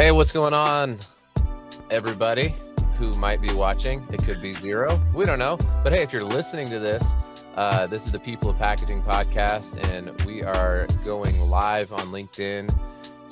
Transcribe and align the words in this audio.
Hey, 0.00 0.12
what's 0.12 0.32
going 0.32 0.54
on, 0.54 0.98
everybody 1.90 2.54
who 2.96 3.10
might 3.18 3.42
be 3.42 3.52
watching? 3.52 4.02
It 4.10 4.24
could 4.24 4.40
be 4.40 4.54
zero. 4.54 4.98
We 5.14 5.26
don't 5.26 5.38
know. 5.38 5.58
But 5.84 5.94
hey, 5.94 6.02
if 6.02 6.10
you're 6.10 6.24
listening 6.24 6.64
to 6.68 6.78
this, 6.78 7.04
uh, 7.54 7.86
this 7.86 8.06
is 8.06 8.10
the 8.10 8.18
People 8.18 8.48
of 8.48 8.56
Packaging 8.56 9.02
podcast, 9.02 9.76
and 9.90 10.18
we 10.22 10.42
are 10.42 10.86
going 11.04 11.38
live 11.50 11.92
on 11.92 12.06
LinkedIn 12.06 12.74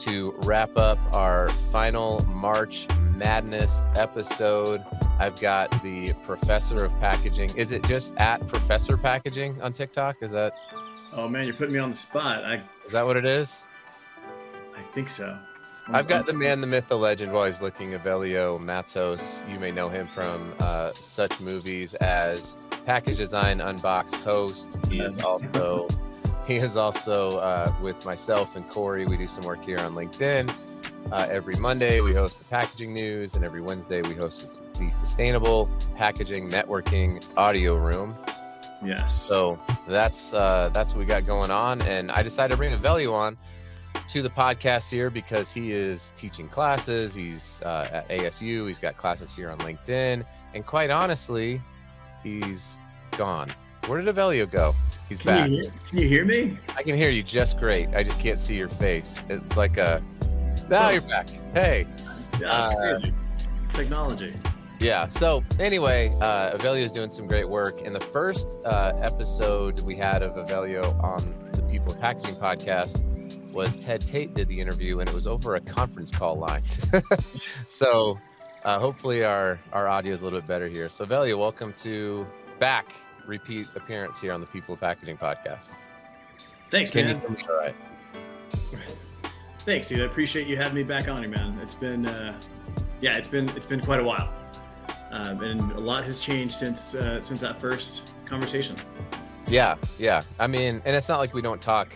to 0.01 0.35
wrap 0.43 0.77
up 0.77 0.99
our 1.15 1.49
final 1.73 2.23
March 2.27 2.87
Madness 3.17 3.81
episode. 3.97 4.85
I've 5.19 5.41
got 5.41 5.71
the 5.83 6.13
Professor 6.27 6.85
of 6.85 6.93
Packaging. 7.01 7.49
Is 7.57 7.73
it 7.73 7.83
just 7.85 8.15
at 8.19 8.47
Professor 8.47 8.99
Packaging 8.99 9.59
on 9.63 9.73
TikTok? 9.73 10.17
Is 10.21 10.33
that? 10.33 10.53
Oh 11.15 11.29
man, 11.29 11.47
you're 11.47 11.57
putting 11.57 11.73
me 11.73 11.81
on 11.81 11.93
the 11.93 11.97
spot. 11.97 12.45
I. 12.45 12.63
Is 12.85 12.93
that 12.93 13.07
what 13.07 13.17
it 13.17 13.25
is? 13.25 13.63
I 14.77 14.83
think 14.93 15.09
so. 15.09 15.39
I've 15.91 16.07
got 16.07 16.27
the 16.27 16.35
man, 16.35 16.61
the 16.61 16.67
myth, 16.67 16.89
the 16.89 16.99
legend 16.99 17.33
while 17.33 17.47
he's 17.47 17.63
looking, 17.63 17.93
Evelio 17.93 18.61
Matos. 18.61 19.43
You 19.49 19.59
may 19.59 19.71
know 19.71 19.89
him 19.89 20.07
from 20.09 20.55
uh, 20.61 20.93
such 20.93 21.41
movies 21.41 21.95
as 21.95 22.57
Package 22.85 23.17
Design 23.17 23.63
Unboxed 23.63 24.17
host. 24.17 24.77
He 24.91 25.01
is 25.01 25.25
also 25.25 25.89
he 26.47 26.57
is 26.57 26.77
also 26.77 27.29
uh, 27.39 27.73
with 27.83 28.05
myself 28.05 28.55
and 28.55 28.69
Corey. 28.69 29.07
We 29.07 29.17
do 29.17 29.27
some 29.29 29.45
work 29.45 29.65
here 29.65 29.79
on 29.81 29.95
LinkedIn. 29.95 30.55
Uh, 31.11 31.27
every 31.31 31.55
Monday 31.55 32.03
we 32.03 32.13
host 32.13 32.39
the 32.39 32.45
packaging 32.45 32.93
news, 32.93 33.35
and 33.35 33.43
every 33.43 33.63
Wednesday 33.63 34.03
we 34.03 34.15
host 34.15 34.75
the 34.75 34.91
Sustainable 34.91 35.71
Packaging 35.97 36.51
Networking 36.51 37.27
Audio 37.39 37.77
Room. 37.77 38.15
Yes. 38.85 39.23
So 39.23 39.59
that's 39.87 40.35
uh, 40.35 40.69
that's 40.75 40.93
what 40.93 40.99
we 40.99 41.07
got 41.07 41.25
going 41.25 41.51
on, 41.51 41.81
and 41.83 42.11
I 42.13 42.23
decided 42.23 42.51
to 42.51 42.59
bring 42.59 42.79
Evelio 42.79 43.15
on 43.15 43.39
to 44.09 44.23
the 44.23 44.31
podcast 44.31 44.91
here 44.91 45.11
because 45.11 45.53
he 45.53 45.73
is 45.73 46.13
teaching 46.17 46.49
classes. 46.49 47.15
He's 47.15 47.61
uh, 47.63 47.89
at 47.93 48.09
ASU. 48.09 48.67
He's 48.67 48.79
got 48.79 48.97
classes 48.97 49.35
here 49.35 49.51
on 49.51 49.59
LinkedIn, 49.59 50.25
and 50.55 50.67
quite 50.67 50.91
honestly, 50.91 51.61
he's 52.23 52.79
gone. 53.17 53.49
Where 53.87 54.01
did 54.03 54.15
Evelio 54.15 54.51
go? 54.51 54.75
He's 55.09 55.19
can 55.19 55.27
back. 55.27 55.51
You 55.51 55.61
hear, 55.63 55.73
can 55.89 55.99
you 55.99 56.09
hear 56.09 56.25
me? 56.25 56.59
I 56.77 56.83
can 56.83 56.97
hear 56.97 57.11
you 57.11 57.23
just 57.23 57.59
great. 57.59 57.89
I 57.95 58.03
just 58.03 58.19
can't 58.21 58.39
see 58.39 58.55
your 58.57 58.69
face. 58.69 59.23
It's 59.29 59.57
like 59.57 59.77
a. 59.79 60.03
Now 60.69 60.89
Oh. 60.89 60.93
you're 60.93 61.01
back. 61.03 61.29
Hey. 61.55 61.87
Yeah, 62.35 62.39
that's 62.61 62.67
Uh, 62.67 62.77
crazy. 62.77 63.15
Technology. 63.73 64.35
Yeah. 64.81 65.09
So 65.09 65.43
anyway, 65.59 66.15
uh, 66.21 66.57
Evelio 66.57 66.85
is 66.85 66.93
doing 66.93 67.11
some 67.11 67.27
great 67.27 67.49
work. 67.49 67.81
In 67.83 67.93
the 67.93 68.01
first 68.01 68.57
uh, 68.65 68.93
episode 69.01 69.81
we 69.81 69.97
had 69.97 70.23
of 70.23 70.35
Evelio 70.37 71.03
on 71.03 71.51
the 71.53 71.63
People 71.63 71.95
Packaging 71.95 72.37
podcast 72.37 73.03
was 73.53 73.75
Ted 73.77 74.01
Tate 74.01 74.35
did 74.35 74.49
the 74.49 74.61
interview, 74.61 75.01
and 75.01 75.09
it 75.09 75.15
was 75.15 75.27
over 75.27 75.57
a 75.57 75.61
conference 75.61 76.11
call 76.11 76.37
line. 76.37 76.63
so 77.67 78.19
uh, 78.65 78.79
hopefully 78.79 79.25
our 79.25 79.59
our 79.73 79.89
audio 79.89 80.15
is 80.15 80.23
a 80.23 80.25
little 80.25 80.41
bit 80.41 80.49
better 80.49 80.69
here. 80.69 80.89
So 80.89 81.05
Evelio, 81.05 81.39
welcome 81.39 81.73
to 81.83 82.27
back 82.59 82.93
repeat 83.27 83.67
appearance 83.77 84.21
here 84.21 84.33
on 84.33 84.41
the 84.41 84.47
People 84.47 84.77
Packaging 84.77 85.19
podcast. 85.19 85.77
Thanks, 86.71 86.91
Can 86.91 87.07
man. 87.07 87.37
all 87.49 87.57
right? 87.57 87.75
Thanks, 89.61 89.89
dude. 89.89 90.01
I 90.01 90.05
appreciate 90.05 90.47
you 90.47 90.57
having 90.57 90.75
me 90.75 90.83
back 90.83 91.09
on 91.09 91.23
here, 91.23 91.31
man. 91.31 91.59
It's 91.63 91.75
been, 91.75 92.07
uh, 92.07 92.41
yeah, 93.01 93.17
it's 93.17 93.29
been 93.29 93.49
it's 93.51 93.67
been 93.67 93.81
quite 93.81 94.01
a 94.01 94.05
while, 94.05 94.33
um, 95.11 95.43
and 95.43 95.73
a 95.73 95.81
lot 95.81 96.05
has 96.05 96.21
changed 96.21 96.55
since 96.55 96.95
uh, 96.95 97.21
since 97.21 97.41
that 97.41 97.61
first 97.61 98.15
conversation. 98.27 98.77
Yeah, 99.47 99.77
yeah. 99.99 100.23
I 100.39 100.47
mean, 100.47 100.83
and 100.85 100.95
it's 100.95 101.09
not 101.09 101.19
like 101.19 101.33
we 101.35 101.43
don't 101.43 101.61
talk 101.61 101.93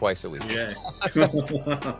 twice 0.00 0.24
a 0.24 0.30
week. 0.30 0.42
Yeah. 0.48 0.74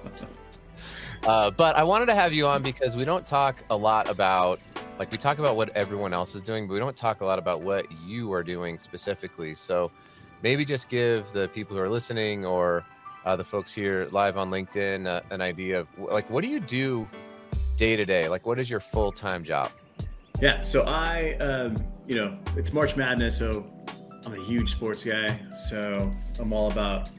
Uh, 1.27 1.51
but 1.51 1.77
I 1.77 1.83
wanted 1.83 2.07
to 2.07 2.15
have 2.15 2.33
you 2.33 2.47
on 2.47 2.63
because 2.63 2.97
we 2.97 3.05
don't 3.05 3.27
talk 3.27 3.63
a 3.69 3.77
lot 3.77 4.09
about, 4.09 4.59
like, 4.99 5.13
we 5.13 5.19
talk 5.19 5.39
about 5.39 5.55
what 5.55 5.69
everyone 5.77 6.15
else 6.15 6.35
is 6.35 6.41
doing, 6.41 6.67
but 6.67 6.73
we 6.73 6.81
don't 6.81 6.97
talk 6.97 7.21
a 7.21 7.27
lot 7.27 7.39
about 7.39 7.61
what 7.61 7.85
you 8.07 8.33
are 8.33 8.43
doing 8.43 8.79
specifically. 8.79 9.55
So 9.55 9.91
maybe 10.43 10.65
just 10.65 10.89
give 10.89 11.31
the 11.33 11.49
people 11.49 11.77
who 11.77 11.83
are 11.83 11.91
listening 11.91 12.47
or 12.47 12.87
uh, 13.27 13.37
the 13.37 13.45
folks 13.45 13.75
here 13.75 14.09
live 14.13 14.39
on 14.39 14.51
LinkedIn 14.51 15.07
uh, 15.07 15.21
an 15.29 15.43
idea 15.43 15.81
of, 15.81 15.89
like, 15.99 16.31
what 16.31 16.41
do 16.41 16.49
you 16.49 16.59
do 16.59 17.07
day 17.77 17.97
to 17.97 18.07
day? 18.07 18.27
Like, 18.27 18.47
what 18.47 18.59
is 18.59 18.71
your 18.71 18.81
full 18.81 19.13
time 19.13 19.45
job? 19.45 19.71
yeah. 20.41 20.63
So 20.63 20.85
I, 20.87 21.35
um, 21.35 21.77
you 22.07 22.17
know, 22.17 22.39
it's 22.57 22.73
March 22.73 22.97
Madness, 22.97 23.37
so 23.37 23.71
I'm 24.25 24.33
a 24.33 24.43
huge 24.43 24.73
sports 24.73 25.05
guy. 25.05 25.39
So 25.55 26.11
I'm 26.39 26.55
all 26.55 26.71
about 26.71 27.11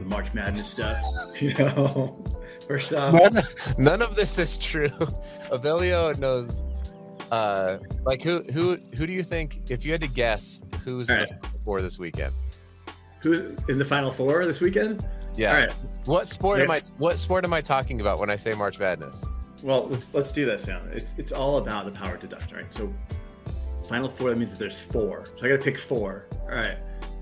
the 0.00 0.06
March 0.06 0.32
Madness 0.34 0.68
stuff. 0.68 1.02
You 1.40 1.54
know, 1.54 2.22
first 2.66 2.92
off, 2.92 3.14
None, 3.14 3.44
none 3.78 4.02
of 4.02 4.16
this 4.16 4.38
is 4.38 4.58
true. 4.58 4.88
Avelio 5.52 6.18
knows. 6.18 6.62
Uh, 7.30 7.78
like 8.04 8.22
who 8.22 8.42
who 8.52 8.76
who 8.96 9.06
do 9.06 9.12
you 9.12 9.22
think 9.22 9.70
if 9.70 9.84
you 9.84 9.92
had 9.92 10.00
to 10.00 10.08
guess 10.08 10.60
who's 10.84 11.08
All 11.08 11.16
in 11.16 11.22
right. 11.22 11.28
the 11.28 11.36
Final 11.46 11.60
four 11.64 11.80
this 11.80 11.98
weekend? 11.98 12.34
who's 13.22 13.40
in 13.68 13.78
the 13.78 13.84
Final 13.84 14.10
Four 14.10 14.44
this 14.46 14.60
weekend? 14.60 15.06
Yeah. 15.36 15.54
All 15.54 15.60
right. 15.60 15.72
What 16.06 16.26
sport 16.26 16.60
am 16.60 16.70
I? 16.70 16.82
What 16.98 17.18
sport 17.18 17.44
am 17.44 17.52
I 17.52 17.60
talking 17.60 18.00
about 18.00 18.18
when 18.18 18.30
I 18.30 18.36
say 18.36 18.52
March 18.52 18.78
Madness? 18.78 19.24
Well, 19.62 19.86
let's 19.88 20.12
let's 20.12 20.30
do 20.32 20.44
this 20.44 20.66
now. 20.66 20.80
It's 20.92 21.14
it's 21.18 21.30
all 21.32 21.58
about 21.58 21.84
the 21.84 21.92
power 21.92 22.16
deduction, 22.16 22.56
right? 22.56 22.72
So 22.72 22.92
final 23.88 24.08
four 24.08 24.30
that 24.30 24.36
means 24.36 24.50
that 24.50 24.58
there's 24.58 24.80
four. 24.80 25.24
So 25.26 25.46
I 25.46 25.48
got 25.50 25.56
to 25.56 25.58
pick 25.58 25.78
four. 25.78 26.26
All 26.42 26.48
right, 26.48 26.78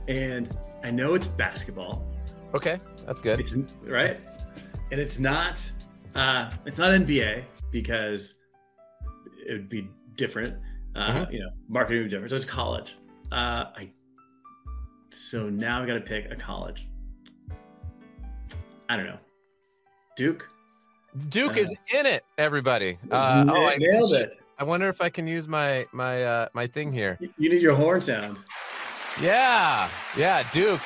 and 0.07 0.57
I 0.83 0.91
know 0.91 1.15
it's 1.15 1.27
basketball. 1.27 2.08
Okay, 2.55 2.81
that's 3.07 3.21
good. 3.21 3.41
It's 3.41 3.57
right, 3.85 4.19
and 4.91 5.01
it's 5.01 5.19
not 5.19 5.71
uh, 6.15 6.51
it's 6.65 6.79
not 6.79 6.93
NBA 6.93 7.45
because 7.71 8.35
it 9.47 9.53
would 9.53 9.69
be 9.69 9.89
different. 10.17 10.59
Uh, 10.97 11.13
Mhm. 11.13 11.33
You 11.33 11.41
know, 11.41 11.51
marketing 11.69 11.99
would 12.03 12.05
be 12.05 12.11
different. 12.11 12.31
So 12.31 12.37
it's 12.37 12.45
college. 12.45 12.97
Uh, 13.31 13.67
I 13.77 13.91
so 15.11 15.49
now 15.49 15.83
I 15.83 15.87
got 15.87 15.95
to 15.95 16.01
pick 16.01 16.31
a 16.31 16.37
college. 16.37 16.87
I 18.89 18.97
don't 18.97 19.07
know, 19.07 19.19
Duke. 20.17 20.49
Duke 21.29 21.57
uh, 21.57 21.61
is 21.61 21.75
in 21.93 22.07
it. 22.07 22.25
Everybody. 22.39 22.99
Uh, 23.11 23.45
Na- 23.45 23.53
oh, 23.55 23.67
I, 23.67 23.77
nailed 23.79 24.13
it. 24.15 24.33
I 24.59 24.65
wonder 24.65 24.89
if 24.89 25.01
I 25.01 25.09
can 25.11 25.27
use 25.27 25.47
my 25.47 25.87
my 25.93 26.25
uh, 26.25 26.49
my 26.55 26.67
thing 26.67 26.93
here. 26.93 27.19
You 27.39 27.51
need 27.51 27.63
your 27.63 27.75
horn 27.75 28.01
sound. 28.01 28.39
Yeah, 29.21 29.89
yeah, 30.17 30.49
Duke. 30.53 30.81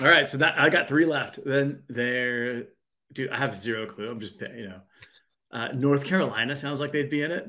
All 0.00 0.06
right, 0.06 0.26
so 0.26 0.38
that 0.38 0.58
I 0.58 0.70
got 0.70 0.88
three 0.88 1.04
left. 1.04 1.38
Then 1.44 1.82
there, 1.88 2.64
dude, 3.12 3.30
I 3.30 3.36
have 3.36 3.56
zero 3.56 3.86
clue. 3.86 4.10
I'm 4.10 4.20
just 4.20 4.40
you 4.40 4.68
know, 4.68 4.80
uh, 5.52 5.68
North 5.68 6.04
Carolina 6.04 6.56
sounds 6.56 6.80
like 6.80 6.92
they'd 6.92 7.10
be 7.10 7.22
in 7.22 7.30
it. 7.30 7.48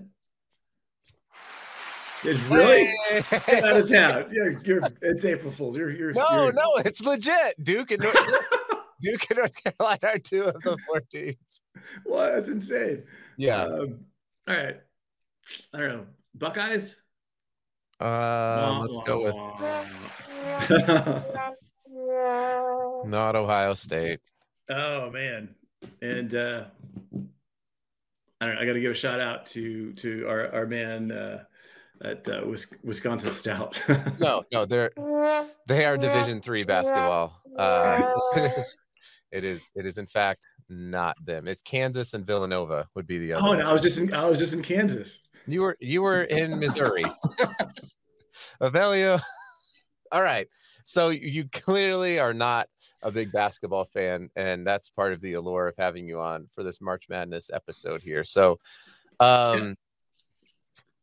It's 2.26 2.40
really 2.44 2.94
Hey! 3.09 3.24
get 3.30 3.64
out 3.64 3.78
of 3.78 3.90
town. 3.90 4.26
You're, 4.31 4.62
you're, 4.64 4.81
it's 5.02 5.26
April 5.26 5.52
Fools. 5.52 5.76
You're, 5.76 5.90
you're, 5.90 6.14
no, 6.14 6.46
you're, 6.46 6.54
no, 6.54 6.76
it's 6.78 7.02
legit. 7.02 7.62
Duke 7.64 7.92
and 7.92 8.02
North, 8.02 8.16
Duke 9.02 9.30
and 9.30 9.40
North 9.40 9.54
Carolina 9.64 10.00
are 10.04 10.20
two 10.20 10.44
of 10.44 10.62
the 10.62 10.78
four 10.86 11.02
teams. 11.12 11.38
What? 12.06 12.34
That's 12.34 12.50
insane. 12.50 13.04
Yeah. 13.38 13.64
Um, 13.64 14.06
all 14.48 14.56
right. 14.56 14.80
I 15.74 15.78
don't 15.78 15.90
know. 15.90 16.06
Buckeyes. 16.36 16.96
Um, 18.00 18.81
let's 18.81 19.00
go 19.06 19.24
with 19.24 19.36
with. 20.70 21.25
not 23.06 23.35
Ohio 23.35 23.73
State. 23.73 24.19
Oh 24.69 25.09
man, 25.11 25.56
and 26.01 26.34
uh, 26.34 26.66
I 28.41 28.45
don't 28.45 28.56
know. 28.56 28.61
I 28.61 28.66
got 28.66 28.73
to 28.73 28.79
give 28.79 28.91
a 28.91 28.95
shout 28.95 29.19
out 29.19 29.45
to 29.47 29.94
to 29.94 30.28
our 30.28 30.53
our 30.53 30.66
man 30.66 31.12
uh, 31.12 31.44
at 32.03 32.27
uh, 32.27 32.42
Wisconsin 32.83 33.31
Stout. 33.31 33.81
No, 34.19 34.44
no, 34.51 34.65
they're 34.65 34.92
they 35.68 35.86
are 35.86 35.98
Division 35.98 36.42
three 36.42 36.63
basketball. 36.63 37.42
Uh, 37.57 38.01
it 39.31 39.44
is, 39.44 39.63
it 39.75 39.86
is 39.86 39.98
in 39.98 40.07
fact 40.07 40.45
not 40.69 41.15
them. 41.25 41.48
It's 41.48 41.62
Kansas 41.62 42.13
and 42.13 42.25
Villanova 42.25 42.88
would 42.95 43.07
be 43.07 43.19
the 43.19 43.33
other. 43.33 43.48
oh, 43.48 43.53
no, 43.53 43.69
I 43.69 43.74
was 43.74 43.81
just 43.81 43.98
in 43.98 44.13
I 44.13 44.27
was 44.27 44.38
just 44.38 44.53
in 44.53 44.62
Kansas. 44.62 45.19
You 45.48 45.62
were 45.62 45.77
you 45.80 46.01
were 46.01 46.24
in 46.24 46.59
Missouri. 46.59 47.03
Evelio. 48.62 49.21
All 50.12 50.21
right. 50.21 50.48
So 50.85 51.09
you 51.09 51.47
clearly 51.51 52.19
are 52.19 52.33
not 52.33 52.68
a 53.01 53.12
big 53.12 53.31
basketball 53.31 53.85
fan, 53.85 54.30
and 54.35 54.65
that's 54.65 54.89
part 54.89 55.13
of 55.13 55.21
the 55.21 55.33
allure 55.33 55.68
of 55.68 55.75
having 55.77 56.07
you 56.07 56.19
on 56.19 56.47
for 56.53 56.63
this 56.63 56.81
March 56.81 57.06
Madness 57.09 57.50
episode 57.53 58.01
here. 58.01 58.24
So, 58.24 58.59
um, 59.19 59.75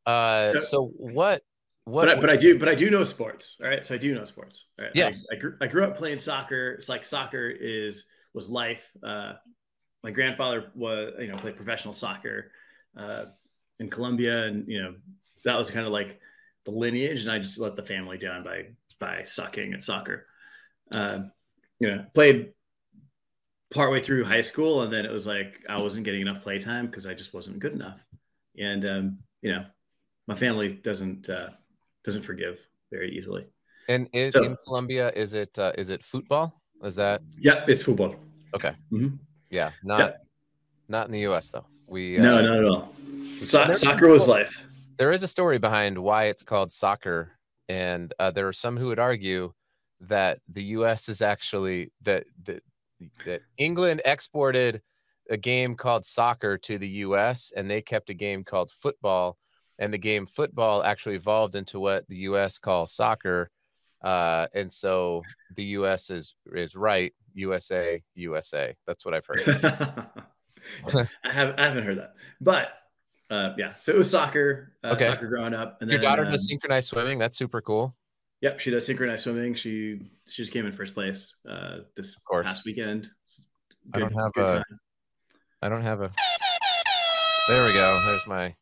uh, 0.06 0.60
so 0.60 0.92
what? 0.96 1.42
What? 1.84 2.06
But 2.06 2.18
I, 2.18 2.20
but 2.20 2.30
I 2.30 2.36
do 2.36 2.58
but 2.58 2.68
I 2.68 2.74
do 2.74 2.90
know 2.90 3.04
sports. 3.04 3.58
All 3.62 3.68
right, 3.68 3.84
so 3.84 3.94
I 3.94 3.98
do 3.98 4.14
know 4.14 4.24
sports. 4.24 4.66
All 4.78 4.84
right. 4.84 4.94
Yes. 4.94 5.26
I, 5.30 5.36
I 5.36 5.38
grew 5.38 5.56
I 5.60 5.66
grew 5.66 5.84
up 5.84 5.96
playing 5.96 6.18
soccer. 6.18 6.72
It's 6.72 6.88
like 6.88 7.04
soccer 7.04 7.48
is 7.48 8.04
was 8.32 8.48
life. 8.48 8.90
Uh, 9.02 9.34
my 10.02 10.10
grandfather 10.10 10.70
was 10.74 11.14
you 11.18 11.28
know 11.28 11.36
played 11.36 11.56
professional 11.56 11.94
soccer 11.94 12.52
uh, 12.96 13.26
in 13.78 13.90
Colombia, 13.90 14.44
and 14.44 14.68
you 14.68 14.82
know 14.82 14.94
that 15.44 15.56
was 15.56 15.70
kind 15.70 15.86
of 15.86 15.92
like 15.92 16.20
the 16.64 16.70
lineage, 16.70 17.22
and 17.22 17.30
I 17.30 17.38
just 17.38 17.58
let 17.58 17.76
the 17.76 17.82
family 17.82 18.18
down 18.18 18.44
by 18.44 18.66
by 19.00 19.22
sucking 19.24 19.72
at 19.72 19.82
soccer. 19.82 20.26
Uh, 20.92 21.20
you 21.80 21.88
know, 21.88 22.04
played 22.14 22.52
partway 23.72 24.00
through 24.00 24.24
high 24.24 24.40
school, 24.42 24.82
and 24.82 24.92
then 24.92 25.04
it 25.04 25.10
was 25.10 25.26
like 25.26 25.54
I 25.68 25.80
wasn't 25.80 26.04
getting 26.04 26.20
enough 26.20 26.42
playtime 26.42 26.86
because 26.86 27.06
I 27.06 27.14
just 27.14 27.34
wasn't 27.34 27.58
good 27.58 27.72
enough. 27.72 27.98
And 28.58 28.84
um, 28.84 29.18
you 29.42 29.52
know, 29.52 29.64
my 30.28 30.34
family 30.36 30.68
doesn't 30.74 31.28
uh, 31.28 31.50
doesn't 32.04 32.22
forgive 32.22 32.64
very 32.92 33.10
easily. 33.16 33.46
And 33.88 34.08
is 34.12 34.34
So- 34.34 34.44
in 34.44 34.56
Colombia, 34.64 35.10
is 35.16 35.32
it 35.32 35.58
uh, 35.58 35.72
is 35.76 35.88
it 35.90 36.04
football? 36.04 36.60
Is 36.84 36.94
that 36.96 37.22
Yeah, 37.38 37.64
it's 37.66 37.82
football. 37.82 38.14
okay? 38.54 38.74
Mhm. 38.92 39.18
Yeah, 39.50 39.70
not 39.82 40.14
not 40.88 41.06
in 41.06 41.12
the 41.12 41.20
U.S. 41.20 41.50
though. 41.50 41.66
We 41.86 42.18
No, 42.18 42.38
uh, 42.38 42.42
not 42.42 42.58
at 42.58 42.64
all. 42.64 42.94
So- 43.44 43.72
soccer 43.72 44.08
was 44.08 44.28
life. 44.28 44.64
there 44.98 45.12
is 45.12 45.22
a 45.22 45.28
story 45.28 45.58
behind 45.58 45.98
why 45.98 46.24
it's 46.26 46.42
called 46.42 46.70
soccer, 46.72 47.32
and 47.70 48.12
uh, 48.18 48.32
there 48.32 48.48
are 48.48 48.52
some 48.52 48.76
who 48.76 48.88
would 48.88 48.98
argue 48.98 49.52
that 50.00 50.40
the 50.48 50.62
U.S. 50.78 51.08
is 51.08 51.22
actually 51.22 51.92
that 52.02 52.24
that 52.44 52.64
that 53.24 53.42
England 53.58 54.02
exported 54.04 54.82
a 55.30 55.36
game 55.36 55.76
called 55.76 56.04
soccer 56.04 56.58
to 56.58 56.78
the 56.78 56.88
U.S. 57.06 57.52
and 57.56 57.70
they 57.70 57.80
kept 57.80 58.10
a 58.10 58.14
game 58.14 58.42
called 58.42 58.72
football, 58.72 59.38
and 59.78 59.92
the 59.92 59.98
game 59.98 60.26
football 60.26 60.82
actually 60.82 61.14
evolved 61.14 61.54
into 61.54 61.78
what 61.78 62.08
the 62.08 62.16
U.S. 62.30 62.58
calls 62.58 62.92
soccer, 62.92 63.50
uh, 64.02 64.48
and 64.52 64.72
so 64.72 65.22
the 65.54 65.64
U.S. 65.78 66.10
is 66.10 66.34
is 66.52 66.74
right. 66.74 67.14
USA, 67.34 68.02
USA. 68.16 68.74
That's 68.84 69.04
what 69.04 69.14
I've 69.14 69.26
heard. 69.26 69.42
I 71.24 71.32
have 71.32 71.54
I 71.56 71.62
haven't 71.62 71.84
heard 71.84 71.98
that, 71.98 72.14
but 72.40 72.79
uh, 73.30 73.54
yeah. 73.56 73.74
So 73.78 73.92
it 73.92 73.98
was 73.98 74.10
soccer, 74.10 74.72
uh, 74.84 74.88
Okay. 74.88 75.06
soccer 75.06 75.28
growing 75.28 75.54
up, 75.54 75.80
and 75.80 75.90
Your 75.90 76.00
then 76.00 76.10
daughter 76.10 76.24
um, 76.26 76.32
does 76.32 76.46
synchronized 76.48 76.88
swimming. 76.88 77.18
That's 77.18 77.36
super 77.36 77.60
cool. 77.60 77.96
Yep, 78.40 78.58
she 78.60 78.70
does 78.70 78.86
synchronized 78.86 79.22
swimming. 79.24 79.54
She 79.54 80.10
she 80.26 80.42
just 80.42 80.52
came 80.52 80.66
in 80.66 80.72
first 80.72 80.94
place 80.94 81.36
uh, 81.48 81.78
this 81.96 82.16
past 82.42 82.64
weekend. 82.64 83.10
I 83.94 83.98
don't 83.98 84.14
have 84.14 84.32
good 84.32 84.44
a- 84.44 84.48
time. 84.54 84.64
I 85.62 85.68
don't 85.68 85.82
have 85.82 86.00
a. 86.00 86.10
There 87.48 87.66
we 87.66 87.72
go. 87.72 88.00
There's 88.06 88.26
my 88.26 88.54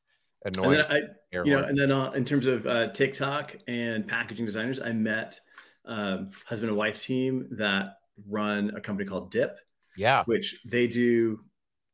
And 0.44 0.56
annoying 0.56 0.70
then 0.78 0.86
I, 0.90 1.00
you 1.32 1.50
know, 1.52 1.62
and 1.64 1.78
then 1.78 1.92
uh, 1.92 2.10
in 2.12 2.24
terms 2.24 2.46
of 2.46 2.66
uh, 2.66 2.88
TikTok 2.88 3.56
and 3.68 4.06
packaging 4.06 4.46
designers, 4.46 4.80
I 4.80 4.92
met 4.92 5.38
um, 5.84 6.30
husband 6.46 6.70
and 6.70 6.78
wife 6.78 6.98
team 6.98 7.48
that 7.52 7.98
run 8.28 8.72
a 8.76 8.80
company 8.80 9.08
called 9.08 9.30
Dip, 9.30 9.58
yeah. 9.96 10.24
which 10.24 10.60
they 10.66 10.86
do 10.86 11.40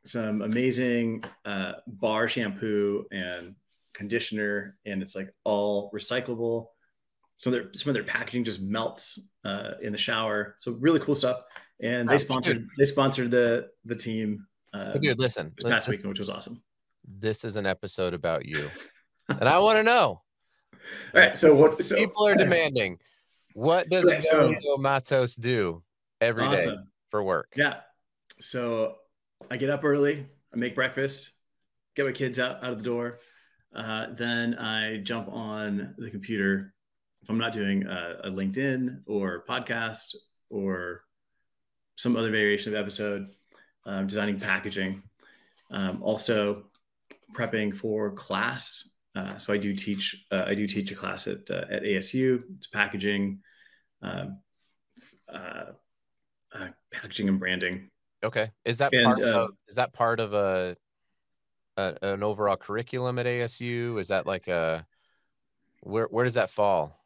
some 0.04 0.42
amazing 0.42 1.24
uh, 1.44 1.72
bar 1.86 2.28
shampoo 2.28 3.06
and 3.10 3.54
conditioner, 3.94 4.76
and 4.84 5.02
it's 5.02 5.14
like 5.16 5.32
all 5.44 5.90
recyclable. 5.92 6.66
Some 7.38 7.52
of 7.52 7.60
their 7.60 7.74
some 7.74 7.90
of 7.90 7.94
their 7.94 8.04
packaging 8.04 8.44
just 8.44 8.60
melts 8.60 9.18
uh, 9.44 9.72
in 9.82 9.92
the 9.92 9.98
shower. 9.98 10.56
So 10.60 10.72
really 10.72 11.00
cool 11.00 11.14
stuff. 11.14 11.40
And 11.80 12.08
they 12.08 12.18
sponsored 12.18 12.68
they 12.78 12.84
sponsored 12.84 13.30
the 13.30 13.68
the 13.84 13.96
team 13.96 14.46
uh, 14.72 14.92
dude, 14.94 15.18
listen. 15.18 15.52
this 15.56 15.70
past 15.70 15.86
this, 15.86 15.96
weekend, 15.96 16.08
which 16.10 16.20
was 16.20 16.30
awesome. 16.30 16.62
this 17.06 17.44
is 17.44 17.56
an 17.56 17.66
episode 17.66 18.14
about 18.14 18.44
you, 18.46 18.70
and 19.28 19.48
I 19.48 19.58
want 19.58 19.78
to 19.78 19.82
know. 19.82 20.22
All 21.14 21.20
right, 21.20 21.36
so 21.36 21.54
what? 21.54 21.82
So 21.82 21.96
People 21.96 22.26
are 22.26 22.34
demanding. 22.34 22.98
What 23.54 23.88
does 23.88 24.04
Okay, 24.04 24.20
so- 24.20 24.54
Matos 24.78 25.34
do 25.34 25.82
every 26.20 26.44
day 26.44 26.52
awesome. 26.52 26.88
for 27.10 27.22
work? 27.22 27.52
Yeah. 27.56 27.80
So 28.40 28.96
I 29.50 29.56
get 29.56 29.70
up 29.70 29.84
early, 29.84 30.26
I 30.52 30.56
make 30.56 30.74
breakfast, 30.74 31.30
get 31.94 32.06
my 32.06 32.12
kids 32.12 32.38
out, 32.38 32.62
out 32.64 32.72
of 32.72 32.78
the 32.78 32.84
door. 32.84 33.20
Uh, 33.74 34.06
then 34.16 34.54
I 34.54 34.98
jump 34.98 35.28
on 35.28 35.94
the 35.98 36.10
computer. 36.10 36.74
If 37.22 37.30
I'm 37.30 37.38
not 37.38 37.52
doing 37.52 37.86
a, 37.86 38.20
a 38.24 38.30
LinkedIn 38.30 39.02
or 39.06 39.44
podcast 39.48 40.14
or 40.50 41.02
some 41.96 42.16
other 42.16 42.30
variation 42.30 42.74
of 42.74 42.80
episode, 42.80 43.28
um, 43.86 44.06
designing 44.06 44.38
packaging. 44.38 45.02
Um, 45.70 46.02
also 46.02 46.64
prepping 47.32 47.76
for 47.76 48.12
class. 48.12 48.90
Uh, 49.14 49.36
so 49.36 49.52
I 49.52 49.56
do 49.56 49.74
teach. 49.74 50.24
Uh, 50.30 50.44
I 50.46 50.54
do 50.54 50.66
teach 50.66 50.90
a 50.90 50.94
class 50.94 51.26
at 51.26 51.48
uh, 51.50 51.64
at 51.70 51.82
ASU. 51.82 52.42
It's 52.56 52.66
packaging, 52.66 53.40
um, 54.02 54.38
uh, 55.32 55.64
uh, 56.52 56.68
packaging 56.92 57.28
and 57.28 57.38
branding. 57.38 57.90
Okay. 58.24 58.50
Is 58.64 58.78
that 58.78 58.92
And, 58.94 59.04
part 59.04 59.22
uh, 59.22 59.26
of 59.26 59.50
is 59.68 59.76
that 59.76 59.92
part 59.92 60.20
of 60.20 60.32
a, 60.32 60.76
a 61.76 61.96
an 62.02 62.22
overall 62.22 62.56
curriculum 62.56 63.18
at 63.18 63.26
ASU? 63.26 64.00
Is 64.00 64.08
that 64.08 64.26
like 64.26 64.48
a 64.48 64.86
where 65.82 66.06
where 66.06 66.24
does 66.24 66.34
that 66.34 66.50
fall? 66.50 67.04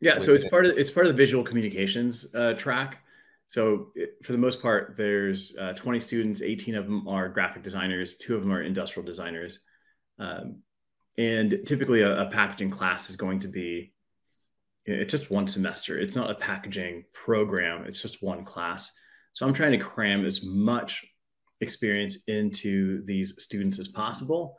Yeah, 0.00 0.18
so 0.18 0.34
it's 0.34 0.48
part 0.48 0.66
of 0.66 0.76
it's 0.76 0.90
part 0.90 1.06
of 1.06 1.12
the 1.12 1.16
visual 1.16 1.44
communications 1.44 2.34
uh, 2.34 2.54
track. 2.54 3.04
So 3.48 3.92
it, 3.94 4.16
for 4.24 4.32
the 4.32 4.38
most 4.38 4.62
part, 4.62 4.94
there's 4.96 5.54
uh, 5.60 5.74
20 5.74 6.00
students. 6.00 6.40
18 6.40 6.74
of 6.74 6.86
them 6.86 7.06
are 7.06 7.28
graphic 7.28 7.62
designers. 7.62 8.16
Two 8.16 8.34
of 8.34 8.42
them 8.42 8.50
are 8.50 8.62
industrial 8.62 9.06
designers. 9.06 9.60
Um, 10.18 10.62
and 11.18 11.60
typically, 11.66 12.00
a, 12.00 12.22
a 12.22 12.30
packaging 12.30 12.70
class 12.70 13.10
is 13.10 13.16
going 13.16 13.40
to 13.40 13.48
be 13.48 13.92
it's 14.86 15.12
just 15.12 15.30
one 15.30 15.46
semester. 15.46 15.98
It's 15.98 16.16
not 16.16 16.30
a 16.30 16.34
packaging 16.34 17.04
program. 17.12 17.84
It's 17.86 18.02
just 18.02 18.22
one 18.22 18.44
class. 18.44 18.90
So 19.32 19.46
I'm 19.46 19.54
trying 19.54 19.72
to 19.72 19.78
cram 19.78 20.24
as 20.24 20.44
much 20.44 21.04
experience 21.60 22.24
into 22.26 23.04
these 23.04 23.34
students 23.42 23.78
as 23.78 23.88
possible. 23.88 24.56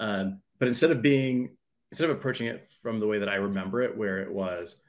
Um, 0.00 0.40
but 0.58 0.68
instead 0.68 0.90
of 0.90 1.02
being 1.02 1.56
instead 1.90 2.10
of 2.10 2.16
approaching 2.16 2.48
it 2.48 2.68
from 2.82 2.98
the 2.98 3.06
way 3.06 3.18
that 3.18 3.28
I 3.28 3.36
remember 3.36 3.82
it, 3.82 3.96
where 3.96 4.18
it 4.18 4.32
was, 4.32 4.82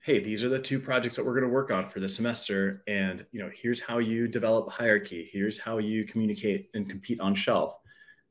hey, 0.00 0.18
these 0.18 0.42
are 0.42 0.48
the 0.48 0.58
two 0.58 0.80
projects 0.80 1.14
that 1.16 1.24
we're 1.24 1.34
going 1.34 1.44
to 1.44 1.54
work 1.54 1.70
on 1.70 1.88
for 1.88 2.00
the 2.00 2.08
semester, 2.08 2.82
and 2.88 3.24
you 3.30 3.40
know, 3.40 3.50
here's 3.54 3.80
how 3.80 3.98
you 3.98 4.26
develop 4.26 4.70
hierarchy. 4.72 5.28
Here's 5.32 5.60
how 5.60 5.78
you 5.78 6.06
communicate 6.06 6.70
and 6.74 6.88
compete 6.88 7.20
on 7.20 7.34
shelf. 7.34 7.74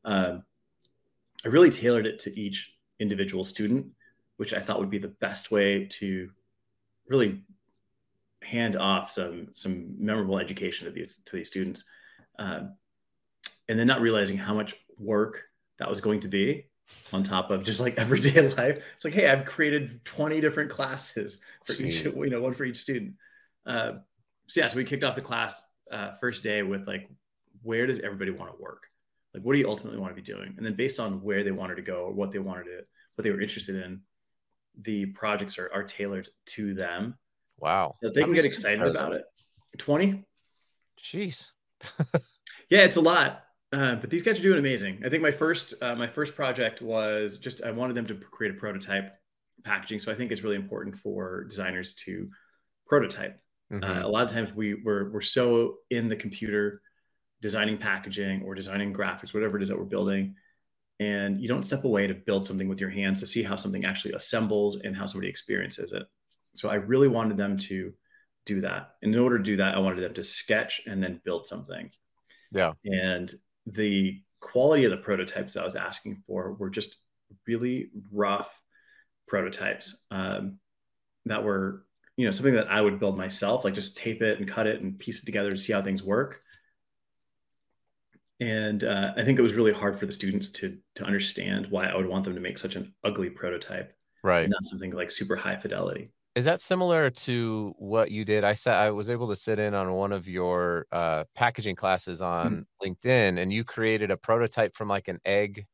Um, 0.04 0.44
I 1.46 1.50
really 1.50 1.70
tailored 1.70 2.08
it 2.08 2.20
to 2.20 2.40
each 2.40 2.74
individual 3.00 3.46
student, 3.46 3.86
which 4.38 4.54
I 4.54 4.60
thought 4.60 4.80
would 4.80 4.90
be 4.90 4.98
the 4.98 5.16
best 5.20 5.52
way 5.52 5.86
to 5.86 6.30
really 7.08 7.44
hand 8.44 8.78
off 8.78 9.12
some 9.12 9.48
some 9.54 9.96
memorable 10.00 10.38
education 10.38 10.86
to 10.86 10.92
these 10.92 11.22
to 11.26 11.36
these 11.36 11.48
students, 11.48 11.84
um, 12.40 12.76
and 13.68 13.78
then 13.78 13.88
not 13.88 14.02
realizing 14.02 14.38
how 14.38 14.54
much 14.54 14.76
work 14.98 15.42
that 15.80 15.90
was 15.90 16.02
going 16.02 16.20
to 16.22 16.28
be 16.28 16.66
on 17.14 17.24
top 17.24 17.52
of 17.52 17.64
just 17.64 17.80
like 17.80 17.96
everyday 17.98 18.42
life. 18.50 18.84
It's 18.96 19.06
like, 19.06 19.14
hey, 19.14 19.30
I've 19.30 19.46
created 19.46 20.04
20 20.06 20.40
different 20.42 20.70
classes 20.70 21.40
for 21.66 21.74
each, 21.74 22.04
you 22.04 22.30
know, 22.30 22.42
one 22.42 22.54
for 22.54 22.64
each 22.64 22.80
student. 22.80 23.16
Uh, 23.66 23.94
so 24.48 24.62
yeah, 24.62 24.68
so 24.68 24.78
we 24.78 24.86
kicked 24.86 25.04
off 25.04 25.16
the 25.16 25.22
class 25.22 25.62
uh, 25.92 26.14
first 26.20 26.44
day 26.44 26.64
with 26.64 26.88
like, 26.88 27.10
where 27.64 27.86
does 27.86 28.00
everybody 28.00 28.32
want 28.32 28.52
to 28.52 28.62
work? 28.62 28.84
Like, 29.34 29.44
what 29.44 29.54
do 29.54 29.60
you 29.60 29.70
ultimately 29.70 30.00
want 30.00 30.16
to 30.16 30.16
be 30.16 30.22
doing? 30.22 30.54
And 30.58 30.66
then 30.66 30.76
based 30.76 31.00
on 31.00 31.22
where 31.22 31.44
they 31.44 31.52
wanted 31.52 31.76
to 31.76 31.82
go 31.82 32.06
or 32.06 32.12
what 32.12 32.32
they 32.32 32.40
wanted 32.40 32.66
to, 32.66 32.80
what 33.16 33.24
they 33.24 33.32
were 33.32 33.42
interested 33.42 33.76
in, 33.76 34.02
the 34.82 35.08
projects 35.08 35.58
are, 35.60 35.70
are 35.74 35.84
tailored 35.84 36.30
to 36.46 36.74
them. 36.74 37.16
Wow. 37.60 37.94
So 38.00 38.10
they 38.10 38.22
How 38.22 38.28
can 38.28 38.36
get 38.36 38.46
excited 38.46 38.86
about 38.86 39.14
it. 39.14 39.24
20? 39.78 40.24
Jeez. 41.02 41.52
Yeah, 42.70 42.80
it's 42.80 42.98
a 42.98 43.02
lot. 43.02 43.44
Uh, 43.72 43.96
but 43.96 44.10
these 44.10 44.22
guys 44.22 44.40
are 44.40 44.44
doing 44.44 44.60
amazing. 44.60 45.02
I 45.06 45.10
think 45.10 45.22
my 45.22 45.32
first 45.32 45.74
uh, 45.82 45.96
my 45.96 46.08
first 46.08 46.36
project 46.36 46.82
was 46.82 47.38
just 47.38 47.64
I 47.64 47.72
wanted 47.72 47.96
them 47.96 48.06
to 48.08 48.16
create 48.16 48.54
a 48.56 48.58
prototype 48.58 49.14
packaging. 49.64 50.00
So 50.00 50.12
I 50.12 50.16
think 50.16 50.32
it's 50.32 50.42
really 50.44 50.56
important 50.56 50.98
for 50.98 51.44
designers 51.46 51.96
to 52.06 52.30
prototype. 52.86 53.40
Mhm. 53.72 53.84
Uh, 53.84 54.08
a 54.08 54.10
lot 54.10 54.26
of 54.26 54.32
times 54.32 54.54
we 54.54 54.76
we're 54.76 55.12
we're 55.12 55.22
so 55.22 55.78
in 55.90 56.08
the 56.08 56.16
computer 56.16 56.82
designing 57.42 57.78
packaging 57.78 58.42
or 58.44 58.56
designing 58.56 58.94
graphics, 58.94 59.34
whatever 59.34 59.58
it 59.58 59.64
is 59.64 59.70
that 59.70 59.78
we're 59.78 59.84
building, 59.86 60.36
and 61.00 61.42
you 61.42 61.48
don't 61.48 61.66
step 61.66 61.84
away 61.84 62.08
to 62.08 62.14
build 62.14 62.46
something 62.46 62.68
with 62.68 62.80
your 62.80 62.90
hands 62.90 63.20
to 63.20 63.28
see 63.28 63.44
how 63.44 63.56
something 63.56 63.86
actually 63.86 64.14
assembles 64.14 64.78
and 64.82 64.96
how 64.96 65.06
somebody 65.06 65.30
experiences 65.30 65.92
it. 65.92 66.04
So 66.58 66.70
I 66.70 66.76
really 66.76 67.08
wanted 67.08 67.38
them 67.38 67.58
to 67.58 67.94
do 68.46 68.62
that. 68.62 68.96
And 69.02 69.14
in 69.14 69.20
order 69.20 69.38
to 69.38 69.44
do 69.44 69.58
that, 69.58 69.76
I 69.76 69.80
wanted 69.80 70.02
them 70.02 70.14
to 70.16 70.24
sketch 70.24 70.82
and 70.86 71.02
then 71.04 71.22
build 71.24 71.48
something. 71.48 71.90
Yeah. 72.52 72.74
And 72.86 73.32
the 73.66 74.22
quality 74.40 74.86
of 74.86 74.92
the 74.92 74.98
prototypes 74.98 75.54
that 75.54 75.62
I 75.62 75.66
was 75.66 75.76
asking 75.76 76.24
for 76.26 76.54
were 76.54 76.70
just 76.70 76.96
really 77.46 77.92
rough 78.12 78.60
prototypes 79.28 80.06
um, 80.12 80.60
that 81.26 81.44
were, 81.44 81.86
you 82.16 82.26
know, 82.26 82.32
something 82.32 82.56
that 82.56 82.72
I 82.72 82.82
would 82.82 83.00
build 83.00 83.18
myself, 83.18 83.64
like 83.64 83.74
just 83.74 83.98
tape 83.98 84.22
it 84.22 84.40
and 84.40 84.48
cut 84.48 84.68
it 84.68 84.82
and 84.82 84.98
piece 84.98 85.22
it 85.22 85.26
together 85.26 85.52
to 85.52 85.58
see 85.58 85.74
how 85.74 85.82
things 85.82 86.02
work. 86.02 86.42
And 88.40 88.84
uh, 88.84 89.14
I 89.18 89.24
think 89.24 89.40
it 89.40 89.44
was 89.44 89.54
really 89.54 89.74
hard 89.74 90.00
for 90.00 90.06
the 90.06 90.14
students 90.14 90.52
to 90.52 90.78
to 90.96 91.04
understand 91.04 91.68
why 91.70 91.88
I 91.88 91.96
would 91.96 92.06
want 92.06 92.24
them 92.24 92.36
to 92.36 92.40
make 92.40 92.60
such 92.60 92.76
an 92.76 92.94
ugly 93.04 93.30
prototype 93.30 93.94
Right. 94.24 94.50
not 94.50 94.66
something 94.66 94.92
like 94.92 95.12
super 95.12 95.36
high 95.36 95.56
fidelity. 95.56 96.12
Is 96.38 96.46
that 96.46 96.62
similar 96.62 97.10
to 97.10 97.74
what 97.80 98.12
you 98.12 98.24
did? 98.24 98.44
I 98.44 98.54
said 98.54 98.76
I 98.76 98.92
was 98.92 99.10
able 99.10 99.28
to 99.30 99.36
sit 99.36 99.58
in 99.58 99.74
on 99.74 99.94
one 99.94 100.12
of 100.12 100.28
your 100.28 100.86
uh, 100.92 101.24
packaging 101.34 101.76
classes 101.76 102.22
on 102.22 102.68
LinkedIn, 102.84 103.42
and 103.42 103.52
you 103.52 103.64
created 103.64 104.12
a 104.12 104.18
prototype 104.18 104.76
from 104.76 104.88
like 104.88 105.08
an 105.08 105.20
egg. 105.26 105.58
It 105.58 105.66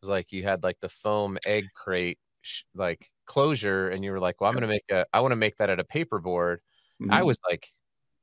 was 0.00 0.08
like 0.08 0.32
you 0.32 0.42
had 0.42 0.62
like 0.62 0.78
the 0.80 0.88
foam 0.88 1.36
egg 1.46 1.66
crate 1.76 2.18
sh- 2.40 2.62
like 2.74 3.08
closure, 3.26 3.90
and 3.90 4.02
you 4.02 4.10
were 4.10 4.20
like, 4.20 4.40
"Well, 4.40 4.48
I'm 4.48 4.54
gonna 4.54 4.68
make 4.68 4.84
a. 4.90 5.04
I 5.12 5.20
want 5.20 5.32
to 5.32 5.36
make 5.36 5.58
that 5.58 5.68
at 5.68 5.78
a 5.78 5.84
paper 5.84 6.18
board." 6.18 6.62
I 7.10 7.22
was 7.22 7.36
like, 7.46 7.68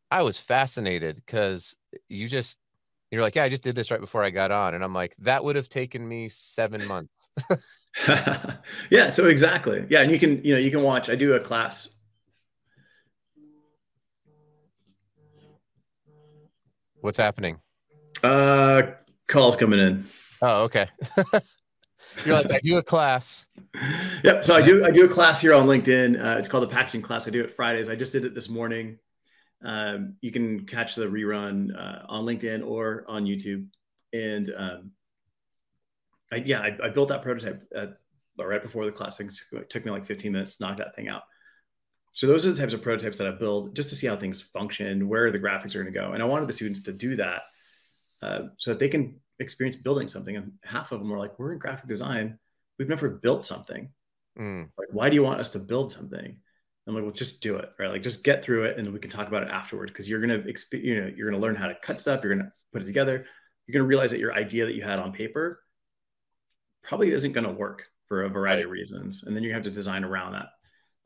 I 0.10 0.24
was 0.24 0.40
fascinated 0.40 1.18
because 1.18 1.78
you 2.10 2.28
just 2.28 2.58
you're 3.12 3.22
like, 3.22 3.36
yeah, 3.36 3.44
I 3.44 3.50
just 3.50 3.62
did 3.62 3.76
this 3.76 3.92
right 3.92 4.02
before 4.02 4.24
I 4.24 4.32
got 4.32 4.50
on, 4.52 4.74
and 4.74 4.84
I'm 4.84 4.96
like, 4.96 5.16
that 5.20 5.44
would 5.44 5.56
have 5.56 5.70
taken 5.70 6.08
me 6.08 6.28
seven 6.28 6.88
months. 6.88 7.14
yeah, 8.90 9.10
so 9.10 9.28
exactly. 9.28 9.86
Yeah, 9.90 10.02
and 10.02 10.12
you 10.12 10.20
can 10.20 10.44
you 10.44 10.54
know 10.54 10.60
you 10.60 10.72
can 10.72 10.84
watch. 10.84 11.10
I 11.10 11.16
do 11.16 11.34
a 11.34 11.40
class. 11.40 11.90
What's 17.02 17.18
happening? 17.18 17.60
Uh, 18.24 18.82
calls 19.28 19.56
coming 19.56 19.80
in. 19.80 20.06
Oh, 20.42 20.64
okay. 20.64 20.88
You're 22.26 22.36
like, 22.36 22.52
I 22.52 22.60
do 22.64 22.78
a 22.78 22.84
class. 22.84 23.46
Yep. 24.24 24.44
So 24.44 24.56
I 24.56 24.64
do 24.64 24.84
I 24.84 24.90
do 24.90 25.06
a 25.06 25.08
class 25.08 25.40
here 25.40 25.54
on 25.54 25.68
LinkedIn. 25.68 26.20
Uh, 26.20 26.40
it's 26.40 26.48
called 26.48 26.64
the 26.64 26.74
packaging 26.74 27.04
class. 27.04 27.28
I 27.28 27.30
do 27.30 27.42
it 27.42 27.52
Fridays. 27.52 27.90
I 27.90 27.96
just 27.96 28.12
did 28.12 28.26
it 28.26 28.34
this 28.34 28.50
morning. 28.50 28.98
Um, 29.64 30.16
you 30.22 30.32
can 30.32 30.66
catch 30.66 30.96
the 30.96 31.06
rerun 31.06 31.78
uh, 31.78 32.04
on 32.10 32.26
LinkedIn 32.26 32.66
or 32.66 33.06
on 33.08 33.26
YouTube. 33.26 33.68
And 34.14 34.50
um, 34.58 34.92
I, 36.32 36.38
yeah, 36.38 36.60
I, 36.62 36.78
I, 36.84 36.90
built 36.90 37.10
that 37.10 37.22
prototype 37.22 37.64
at, 37.76 37.98
right 38.38 38.62
before 38.62 38.86
the 38.86 38.92
class. 38.92 39.20
It 39.20 39.32
took, 39.52 39.70
took 39.70 39.86
me 39.86 39.92
like 39.92 40.06
15 40.06 40.32
minutes 40.32 40.58
to 40.58 40.64
knock 40.64 40.78
that 40.78 40.96
thing 40.96 41.08
out. 41.08 41.24
So 42.14 42.28
those 42.28 42.46
are 42.46 42.52
the 42.52 42.60
types 42.60 42.74
of 42.74 42.82
prototypes 42.82 43.18
that 43.20 43.28
I 43.28 43.32
build 43.32 43.76
just 43.76 43.90
to 43.90 43.96
see 43.96 44.08
how 44.08 44.16
things 44.16 44.42
function, 44.42 45.08
where 45.08 45.32
the 45.32 45.40
graphics 45.40 45.76
are 45.76 45.84
going 45.84 45.94
to 45.94 46.00
go. 46.00 46.14
And 46.14 46.24
I 46.24 46.26
wanted 46.26 46.50
the 46.50 46.54
students 46.54 46.82
to 46.84 46.92
do 46.92 47.16
that 47.18 47.44
uh, 48.22 48.40
so 48.58 48.72
that 48.72 48.80
they 48.80 48.90
can 48.90 49.20
experience 49.40 49.76
building 49.76 50.08
something. 50.08 50.36
And 50.36 50.54
half 50.64 50.92
of 50.92 51.00
them 51.00 51.10
were 51.10 51.20
like, 51.20 51.38
we're 51.38 51.54
in 51.54 51.60
graphic 51.60 51.88
design. 51.88 52.40
We've 52.80 52.90
never 52.90 53.10
built 53.10 53.46
something. 53.46 53.90
Mm. 54.40 54.70
Like, 54.78 54.88
why 54.92 55.10
do 55.10 55.16
you 55.16 55.24
want 55.24 55.40
us 55.40 55.50
to 55.50 55.60
build 55.60 55.92
something? 55.92 56.38
I'm 56.88 56.96
like, 56.96 57.04
well, 57.04 57.12
just 57.12 57.42
do 57.42 57.58
it, 57.58 57.70
right? 57.78 57.92
Like, 57.92 58.02
just 58.02 58.24
get 58.24 58.44
through 58.44 58.64
it, 58.64 58.78
and 58.78 58.94
we 58.94 59.00
can 59.00 59.12
talk 59.12 59.28
about 59.28 59.44
it 59.44 59.50
afterward. 59.50 59.90
Because 59.90 60.08
you're 60.08 60.22
gonna, 60.22 60.40
exp- 60.40 60.82
you 60.82 61.02
know, 61.02 61.12
you're 61.16 61.30
gonna 61.30 61.42
learn 61.42 61.56
how 61.56 61.68
to 61.68 61.76
cut 61.84 62.00
stuff. 62.00 62.24
You're 62.24 62.36
gonna 62.36 62.52
put 62.72 62.82
it 62.82 62.86
together. 62.86 63.26
You're 63.68 63.80
gonna 63.80 63.88
realize 63.88 64.12
that 64.12 64.20
your 64.20 64.34
idea 64.34 64.66
that 64.66 64.74
you 64.74 64.82
had 64.82 64.98
on 64.98 65.12
paper 65.12 65.62
probably 66.88 67.12
isn't 67.12 67.34
gonna 67.34 67.52
work 67.52 67.86
for 68.08 68.24
a 68.24 68.30
variety 68.30 68.64
right. 68.64 68.66
of 68.66 68.72
reasons, 68.72 69.24
and 69.24 69.36
then 69.36 69.44
you 69.44 69.54
have 69.54 69.64
to 69.64 69.72
design 69.72 70.04
around 70.04 70.34
that. 70.34 70.48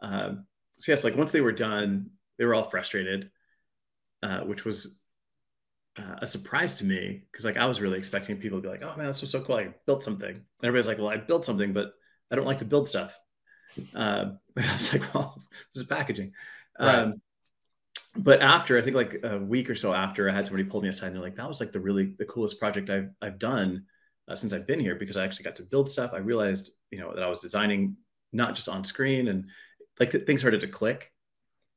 Um, 0.02 0.46
so 0.80 0.92
yes, 0.92 1.04
like 1.04 1.16
once 1.16 1.32
they 1.32 1.42
were 1.42 1.52
done, 1.52 2.12
they 2.38 2.46
were 2.46 2.54
all 2.54 2.70
frustrated, 2.70 3.32
uh, 4.24 4.42
which 4.42 4.64
was 4.64 5.00
uh, 5.98 6.16
a 6.20 6.26
surprise 6.26 6.76
to 6.76 6.86
me 6.86 7.24
because 7.32 7.46
like 7.46 7.58
I 7.58 7.66
was 7.66 7.82
really 7.82 7.98
expecting 7.98 8.38
people 8.38 8.60
to 8.60 8.62
be 8.62 8.70
like, 8.70 8.84
"Oh 8.84 8.96
man, 8.96 9.08
this 9.08 9.22
was 9.22 9.32
so 9.32 9.42
cool! 9.42 9.56
I 9.56 9.74
built 9.86 10.04
something." 10.04 10.30
And 10.30 10.46
everybody's 10.64 10.88
like, 10.88 11.00
"Well, 11.00 11.10
I 11.10 11.18
built 11.18 11.46
something, 11.46 11.74
but 11.74 11.94
I 12.32 12.36
don't 12.36 12.46
like 12.46 12.60
to 12.60 12.66
build 12.66 12.88
stuff." 12.88 13.14
Uh, 13.96 14.32
I 14.58 14.72
was 14.74 14.92
like, 14.92 15.14
"Well, 15.14 15.42
this 15.74 15.82
is 15.82 15.88
packaging." 15.88 16.34
Right. 16.78 16.94
Um, 16.94 17.14
but 18.18 18.42
after 18.42 18.78
I 18.78 18.82
think 18.82 18.98
like 18.98 19.22
a 19.24 19.38
week 19.38 19.70
or 19.70 19.76
so 19.76 19.94
after, 19.94 20.30
I 20.30 20.34
had 20.34 20.46
somebody 20.46 20.68
pull 20.68 20.82
me 20.82 20.90
aside 20.90 21.08
and 21.08 21.16
they're 21.16 21.24
like, 21.24 21.38
"That 21.38 21.48
was 21.48 21.62
like 21.62 21.72
the 21.72 21.80
really 21.80 22.14
the 22.20 22.26
coolest 22.26 22.60
project 22.60 22.90
I've 22.90 23.12
I've 23.22 23.40
done 23.40 23.86
uh, 24.32 24.36
since 24.36 24.54
I've 24.54 24.68
been 24.68 24.80
here 24.80 24.96
because 24.96 25.18
I 25.18 25.24
actually 25.24 25.44
got 25.44 25.56
to 25.58 25.64
build 25.64 25.90
stuff. 25.90 26.12
I 26.14 26.18
realized 26.18 26.72
you 26.92 27.00
know 27.00 27.14
that 27.14 27.24
I 27.24 27.28
was 27.28 27.42
designing 27.42 27.98
not 28.34 28.56
just 28.56 28.70
on 28.70 28.84
screen 28.84 29.28
and 29.28 29.46
like 30.00 30.12
things 30.26 30.42
started 30.42 30.62
to 30.62 30.68
click." 30.68 31.12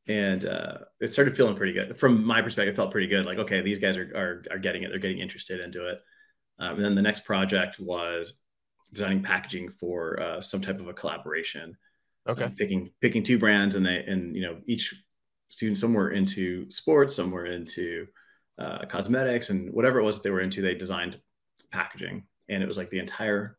and 0.06 0.44
uh, 0.44 0.78
it 1.00 1.12
started 1.12 1.36
feeling 1.36 1.56
pretty 1.56 1.72
good 1.72 1.96
from 1.98 2.24
my 2.24 2.42
perspective. 2.42 2.74
It 2.74 2.76
felt 2.76 2.90
pretty 2.90 3.06
good. 3.06 3.24
Like, 3.24 3.38
okay, 3.38 3.62
these 3.62 3.78
guys 3.78 3.96
are 3.96 4.10
are, 4.14 4.44
are 4.50 4.58
getting 4.58 4.82
it. 4.82 4.90
They're 4.90 4.98
getting 4.98 5.18
interested 5.18 5.60
into 5.60 5.88
it. 5.88 6.02
Um, 6.58 6.76
and 6.76 6.84
then 6.84 6.94
the 6.94 7.02
next 7.02 7.24
project 7.24 7.80
was 7.80 8.34
designing 8.92 9.22
packaging 9.22 9.70
for 9.70 10.20
uh, 10.20 10.42
some 10.42 10.60
type 10.60 10.78
of 10.78 10.88
a 10.88 10.92
collaboration. 10.92 11.76
Okay. 12.28 12.44
Um, 12.44 12.54
picking 12.54 12.90
picking 13.00 13.22
two 13.22 13.38
brands, 13.38 13.74
and 13.74 13.84
they 13.84 14.04
and 14.06 14.36
you 14.36 14.42
know 14.42 14.58
each 14.66 14.94
student 15.48 15.78
somewhere 15.78 16.10
into 16.10 16.70
sports, 16.70 17.16
somewhere 17.16 17.46
into 17.46 18.06
uh, 18.58 18.84
cosmetics, 18.90 19.50
and 19.50 19.72
whatever 19.72 19.98
it 19.98 20.04
was 20.04 20.16
that 20.16 20.22
they 20.22 20.30
were 20.30 20.40
into, 20.40 20.62
they 20.62 20.74
designed 20.74 21.18
packaging, 21.72 22.24
and 22.48 22.62
it 22.62 22.66
was 22.66 22.76
like 22.76 22.90
the 22.90 22.98
entire 22.98 23.58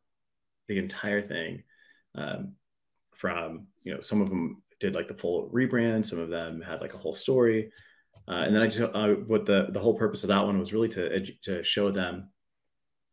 the 0.67 0.77
entire 0.77 1.21
thing. 1.21 1.63
Um, 2.15 2.53
from 3.13 3.67
you 3.83 3.93
know 3.93 4.01
some 4.01 4.21
of 4.21 4.29
them 4.29 4.61
did 4.79 4.95
like 4.95 5.07
the 5.07 5.13
full 5.13 5.49
rebrand. 5.51 6.05
Some 6.05 6.19
of 6.19 6.29
them 6.29 6.61
had 6.61 6.81
like 6.81 6.93
a 6.93 6.97
whole 6.97 7.13
story. 7.13 7.71
Uh, 8.27 8.43
and 8.45 8.55
then 8.55 8.61
I 8.61 8.67
just, 8.67 8.81
uh, 8.81 9.09
what 9.27 9.45
the, 9.45 9.67
the 9.69 9.79
whole 9.79 9.95
purpose 9.95 10.23
of 10.23 10.29
that 10.29 10.43
one 10.45 10.59
was 10.59 10.73
really 10.73 10.89
to, 10.89 11.25
to 11.43 11.63
show 11.63 11.91
them 11.91 12.29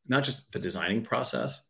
not 0.08 0.24
just 0.24 0.50
the 0.52 0.58
designing 0.58 1.04
process 1.04 1.60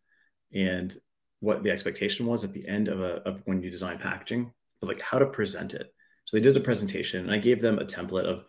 and 0.54 0.94
what 1.40 1.62
the 1.62 1.70
expectation 1.70 2.26
was 2.26 2.44
at 2.44 2.52
the 2.52 2.66
end 2.68 2.88
of 2.88 3.00
a, 3.00 3.16
of 3.28 3.42
when 3.46 3.60
you 3.60 3.70
design 3.70 3.98
packaging, 3.98 4.52
but 4.80 4.88
like 4.88 5.00
how 5.00 5.18
to 5.18 5.26
present 5.26 5.74
it. 5.74 5.92
So 6.24 6.36
they 6.36 6.42
did 6.42 6.56
a 6.56 6.60
presentation 6.60 7.24
and 7.24 7.32
I 7.32 7.38
gave 7.38 7.60
them 7.60 7.78
a 7.78 7.84
template 7.84 8.26
of 8.26 8.44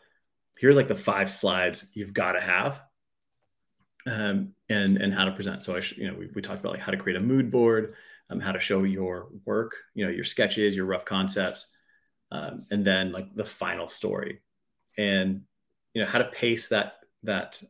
here 0.60 0.70
are 0.70 0.76
like 0.76 0.88
the 0.88 0.96
five 0.96 1.30
slides 1.30 1.88
you've 1.94 2.14
got 2.14 2.34
to 2.34 2.42
have 2.42 2.80
um, 4.06 4.54
and, 4.70 4.98
and 4.98 5.14
how 5.14 5.26
to 5.26 5.32
present. 5.32 5.64
So 5.64 5.76
I, 5.76 5.80
sh- 5.80 5.98
you 5.98 6.08
know, 6.08 6.18
we, 6.18 6.30
we 6.34 6.42
talked 6.42 6.60
about 6.60 6.74
like 6.74 6.82
how 6.82 6.92
to 6.92 6.98
create 6.98 7.18
a 7.18 7.24
mood 7.24 7.52
board, 7.52 7.94
um, 8.30 8.40
how 8.40 8.52
to 8.52 8.60
show 8.60 8.84
your 8.84 9.30
work, 9.46 9.76
you 9.94 10.06
know, 10.06 10.12
your 10.12 10.24
sketches, 10.24 10.76
your 10.76 10.86
rough 10.86 11.06
concepts, 11.06 11.72
um, 12.32 12.64
and 12.72 12.84
then 12.84 13.12
like 13.12 13.34
the 13.36 13.46
final 13.46 13.88
story, 13.88 14.42
and 14.98 15.42
you 15.94 16.02
know 16.02 16.08
how 16.08 16.18
to 16.18 16.26
pace 16.26 16.68
that 16.70 16.96
that 17.24 17.62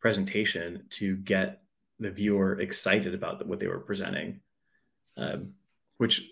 presentation 0.00 0.84
to 0.90 1.16
get 1.16 1.62
the 2.00 2.10
viewer 2.10 2.58
excited 2.60 3.14
about 3.14 3.46
what 3.46 3.60
they 3.60 3.66
were 3.66 3.80
presenting, 3.80 4.40
um, 5.16 5.52
which 5.98 6.22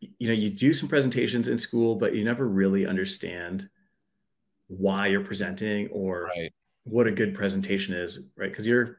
you 0.00 0.28
know 0.28 0.34
you 0.34 0.50
do 0.50 0.74
some 0.74 0.88
presentations 0.88 1.48
in 1.48 1.56
school, 1.56 1.96
but 1.96 2.14
you 2.14 2.24
never 2.24 2.46
really 2.46 2.86
understand 2.86 3.68
why 4.66 5.06
you're 5.06 5.24
presenting 5.24 5.88
or 5.88 6.24
right. 6.36 6.52
What 6.84 7.06
a 7.06 7.12
good 7.12 7.34
presentation 7.34 7.94
is, 7.94 8.28
right? 8.36 8.50
Because 8.50 8.66
you're 8.66 8.96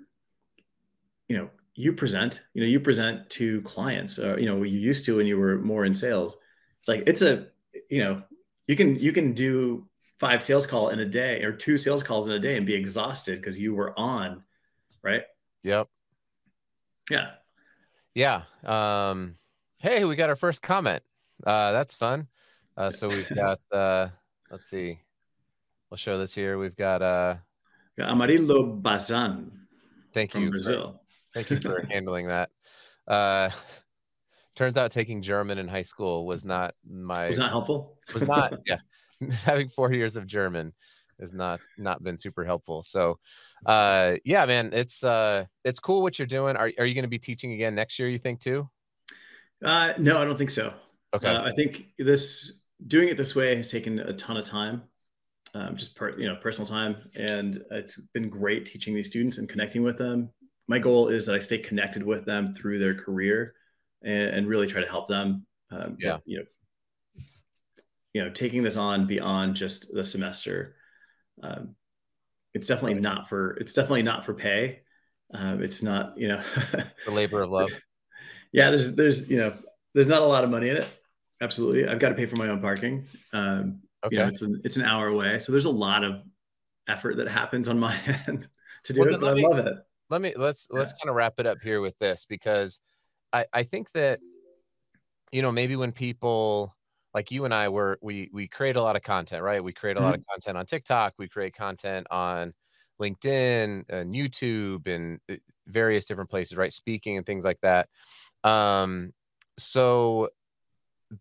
you 1.28 1.38
know 1.38 1.50
you 1.76 1.92
present 1.92 2.42
you 2.54 2.62
know 2.62 2.68
you 2.68 2.80
present 2.80 3.30
to 3.30 3.62
clients 3.62 4.20
uh, 4.20 4.38
you 4.38 4.46
know 4.46 4.64
you 4.64 4.80
used 4.80 5.06
to 5.06 5.18
when 5.18 5.28
you 5.28 5.38
were 5.38 5.58
more 5.60 5.86
in 5.86 5.96
sales. 5.96 6.38
It's 6.80 6.90
like 6.90 7.04
it's 7.08 7.22
a 7.22 7.48
you 7.90 8.04
know 8.04 8.24
you 8.68 8.76
can 8.76 8.96
you 8.96 9.12
can 9.12 9.34
do 9.34 9.88
five 10.20 10.42
sales 10.42 10.66
call 10.66 10.90
in 10.90 11.00
a 11.00 11.06
day 11.06 11.44
or 11.44 11.52
two 11.52 11.78
sales 11.78 12.02
calls 12.02 12.28
in 12.28 12.34
a 12.34 12.40
day 12.40 12.56
and 12.58 12.66
be 12.66 12.74
exhausted 12.74 13.40
because 13.40 13.60
you 13.60 13.74
were 13.74 13.98
on 14.00 14.44
right? 15.04 15.24
Yep. 15.64 15.88
Yeah. 17.10 17.32
Yeah 18.14 18.44
um 18.64 19.36
hey 19.80 20.06
we 20.06 20.16
got 20.16 20.30
our 20.30 20.36
first 20.36 20.62
comment. 20.62 21.04
Uh 21.46 21.72
that's 21.72 21.94
fun. 21.94 22.28
Uh 22.76 22.92
so 22.92 23.08
we've 23.08 23.30
got 23.36 23.60
uh 23.72 24.10
let's 24.50 24.70
see. 24.70 25.00
We'll 25.90 25.98
show 25.98 26.18
this 26.18 26.34
here. 26.34 26.58
We've 26.58 26.76
got 26.76 27.02
uh 27.02 27.36
amarillo 28.00 28.64
bazan 28.64 29.52
thank 30.14 30.34
you 30.36 30.50
brazil 30.50 31.00
Thank 31.36 31.50
you 31.50 31.60
for 31.60 31.86
handling 31.92 32.30
that. 32.30 32.50
Uh, 33.06 33.50
turns 34.56 34.78
out 34.78 34.92
taking 34.92 35.22
German 35.22 35.58
in 35.58 35.68
high 35.68 35.82
school 35.82 36.26
was 36.26 36.46
not 36.46 36.74
my 36.90 37.28
was 37.28 37.38
not 37.38 37.50
helpful. 37.50 38.00
Was 38.14 38.24
not 38.24 38.54
yeah. 38.66 38.78
Having 39.44 39.70
four 39.70 39.94
years 39.94 40.16
of 40.16 40.26
German 40.26 40.74
has 41.20 41.34
not 41.34 41.60
not 41.78 42.02
been 42.02 42.18
super 42.18 42.46
helpful. 42.46 42.84
So, 42.84 43.20
uh, 43.66 44.16
yeah, 44.24 44.46
man, 44.46 44.72
it's 44.72 45.04
uh, 45.04 45.44
it's 45.66 45.80
cool 45.80 46.02
what 46.02 46.18
you're 46.18 46.26
doing. 46.26 46.56
Are 46.56 46.72
are 46.80 46.86
you 46.86 46.94
going 46.94 47.04
to 47.04 47.10
be 47.10 47.20
teaching 47.20 47.52
again 47.52 47.76
next 47.76 48.00
year? 48.00 48.08
You 48.08 48.18
think 48.18 48.40
too? 48.40 48.70
Uh, 49.64 49.94
no, 49.98 50.20
I 50.20 50.26
don't 50.26 50.38
think 50.38 50.52
so. 50.52 50.74
Okay. 51.14 51.28
Uh, 51.28 51.44
I 51.44 51.52
think 51.52 51.88
this 52.00 52.62
doing 52.88 53.10
it 53.10 53.18
this 53.18 53.36
way 53.36 53.56
has 53.58 53.70
taken 53.70 54.00
a 54.00 54.14
ton 54.14 54.38
of 54.38 54.46
time, 54.46 54.84
um, 55.56 55.76
just 55.76 55.96
per, 55.96 56.16
you 56.20 56.28
know 56.28 56.36
personal 56.36 56.68
time, 56.68 56.98
and 57.16 57.64
it's 57.72 58.00
been 58.14 58.30
great 58.30 58.68
teaching 58.68 58.94
these 58.94 59.08
students 59.08 59.40
and 59.40 59.50
connecting 59.50 59.82
with 59.82 59.98
them 59.98 60.30
my 60.68 60.80
goal 60.80 61.10
is 61.10 61.26
that 61.26 61.36
I 61.36 61.40
stay 61.40 61.58
connected 61.58 62.04
with 62.04 62.26
them 62.26 62.54
through 62.54 62.80
their 62.80 62.96
career 62.96 63.54
and, 64.04 64.30
and 64.30 64.48
really 64.48 64.68
try 64.68 64.82
to 64.82 64.90
help 64.90 65.08
them. 65.08 65.46
Um, 65.72 65.98
yeah. 66.00 66.14
But, 66.14 66.22
you 66.26 66.38
know, 66.38 66.46
you 68.14 68.24
know, 68.24 68.30
taking 68.30 68.64
this 68.64 68.78
on 68.78 69.08
beyond 69.08 69.56
just 69.56 69.94
the 69.94 70.04
semester. 70.04 70.76
Um, 71.44 71.76
it's 72.54 72.68
definitely 72.68 73.00
not 73.02 73.28
for, 73.28 73.58
it's 73.58 73.74
definitely 73.74 74.04
not 74.04 74.26
for 74.26 74.34
pay. 74.34 74.80
Um, 75.34 75.62
it's 75.62 75.84
not, 75.84 76.18
you 76.18 76.30
know, 76.30 76.42
the 77.06 77.12
labor 77.12 77.42
of 77.42 77.50
love. 77.50 77.72
Yeah. 78.54 78.70
There's, 78.70 78.96
there's, 78.96 79.30
you 79.30 79.38
know, 79.38 79.54
there's 79.94 80.08
not 80.08 80.22
a 80.22 80.26
lot 80.26 80.44
of 80.44 80.50
money 80.50 80.70
in 80.70 80.78
it. 80.78 80.88
Absolutely. 81.42 81.88
I've 81.88 82.00
got 82.00 82.10
to 82.10 82.16
pay 82.16 82.26
for 82.26 82.38
my 82.38 82.48
own 82.48 82.62
parking. 82.62 83.08
Um, 83.34 83.82
okay. 84.06 84.16
You 84.16 84.22
know, 84.24 84.28
it's 84.28 84.42
an, 84.42 84.62
it's 84.64 84.78
an 84.78 84.84
hour 84.84 85.08
away. 85.08 85.40
So 85.40 85.52
there's 85.52 85.66
a 85.66 85.70
lot 85.70 86.04
of 86.04 86.22
effort 86.88 87.18
that 87.18 87.28
happens 87.28 87.68
on 87.68 87.80
my 87.80 87.96
end 88.28 88.48
to 88.84 88.94
do 88.94 89.02
well, 89.02 89.16
it, 89.16 89.22
but 89.22 89.38
I 89.38 89.42
love 89.42 89.60
it 89.60 89.76
let 90.10 90.22
me 90.22 90.34
let's 90.36 90.68
let's 90.70 90.94
kind 90.94 91.10
of 91.10 91.16
wrap 91.16 91.40
it 91.40 91.46
up 91.46 91.58
here 91.62 91.82
with 91.82 91.98
this 92.00 92.26
because 92.28 92.80
I 93.34 93.46
I 93.54 93.64
think 93.64 93.92
that 93.94 94.20
you 95.32 95.42
know 95.42 95.52
maybe 95.52 95.76
when 95.76 95.92
people 95.92 96.76
like 97.14 97.32
you 97.32 97.46
and 97.46 97.54
I 97.54 97.70
were 97.70 97.98
we 98.02 98.30
we 98.32 98.48
create 98.48 98.76
a 98.76 98.82
lot 98.82 98.96
of 98.96 99.04
content, 99.04 99.42
right? 99.42 99.64
We 99.64 99.74
create 99.74 99.98
a 99.98 100.00
mm-hmm. 100.00 100.06
lot 100.06 100.16
of 100.16 100.26
content 100.30 100.58
on 100.58 100.66
TikTok, 100.66 101.14
we 101.18 101.28
create 101.28 101.56
content 101.56 102.08
on 102.12 102.54
LinkedIn 103.02 103.90
and 103.90 104.14
YouTube 104.14 104.88
and 104.88 105.20
uh, 105.30 105.36
various 105.68 106.06
different 106.06 106.30
places, 106.30 106.58
right? 106.58 106.72
Speaking 106.72 107.18
and 107.18 107.26
things 107.26 107.44
like 107.44 107.60
that. 107.62 107.90
Um 108.44 109.14
so 109.58 110.30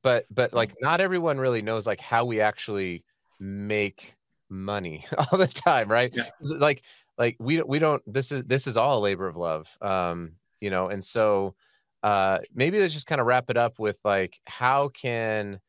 but 0.02 0.26
but 0.30 0.52
like 0.52 0.74
not 0.80 1.00
everyone 1.00 1.38
really 1.38 1.62
knows 1.62 1.86
like 1.86 2.00
how 2.00 2.24
we 2.24 2.40
actually 2.40 3.04
make 3.40 4.14
money 4.48 5.04
all 5.18 5.38
the 5.38 5.46
time, 5.46 5.90
right? 5.90 6.12
Yeah. 6.14 6.24
Like 6.40 6.82
like 7.18 7.36
we 7.38 7.62
we 7.62 7.78
don't 7.78 8.02
this 8.12 8.32
is 8.32 8.44
this 8.44 8.66
is 8.66 8.76
all 8.76 8.98
a 8.98 9.00
labor 9.00 9.26
of 9.26 9.36
love. 9.36 9.68
Um, 9.80 10.32
you 10.60 10.70
know, 10.70 10.88
and 10.88 11.02
so 11.04 11.54
uh 12.02 12.38
maybe 12.54 12.78
let's 12.78 12.92
just 12.92 13.06
kind 13.06 13.20
of 13.20 13.26
wrap 13.26 13.50
it 13.50 13.56
up 13.56 13.78
with 13.78 13.98
like 14.04 14.38
how 14.46 14.88
can 14.88 15.60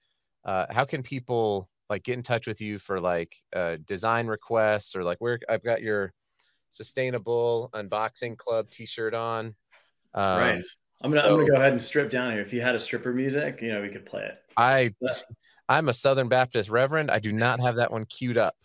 uh 0.44 0.66
how 0.70 0.86
can 0.86 1.02
people 1.02 1.70
like 1.90 2.04
get 2.04 2.14
in 2.18 2.24
touch 2.24 2.48
with 2.48 2.60
you 2.62 2.80
for 2.80 3.00
like 3.00 3.36
uh 3.56 3.78
design 3.86 4.28
requests 4.28 4.96
or 4.96 5.04
like 5.04 5.20
where 5.20 5.40
I've 5.48 5.64
got 5.64 5.82
your 5.82 6.14
sustainable 6.70 7.70
unboxing 7.74 8.38
club 8.38 8.70
t-shirt 8.70 9.14
on. 9.14 9.56
Um, 10.14 10.40
right. 10.40 10.64
I'm 11.02 11.10
gonna 11.12 11.22
so, 11.22 11.28
I'm 11.28 11.36
gonna 11.36 11.50
go 11.50 11.56
ahead 11.56 11.72
and 11.72 11.82
strip 11.82 12.10
down 12.10 12.32
here. 12.32 12.42
If 12.42 12.54
you 12.54 12.62
had 12.62 12.76
a 12.76 12.80
stripper 12.80 13.14
music, 13.14 13.60
you 13.62 13.72
know, 13.72 13.82
we 13.82 13.90
could 13.90 14.06
play 14.06 14.24
it. 14.24 14.38
I 14.58 14.92
I'm 15.68 15.90
a 15.90 15.94
Southern 15.94 16.30
Baptist 16.30 16.70
Reverend. 16.70 17.12
I 17.12 17.20
do 17.20 17.32
not 17.32 17.60
have 17.60 17.76
that 17.76 17.92
one 17.92 18.06
queued 18.06 18.38
up. 18.38 18.56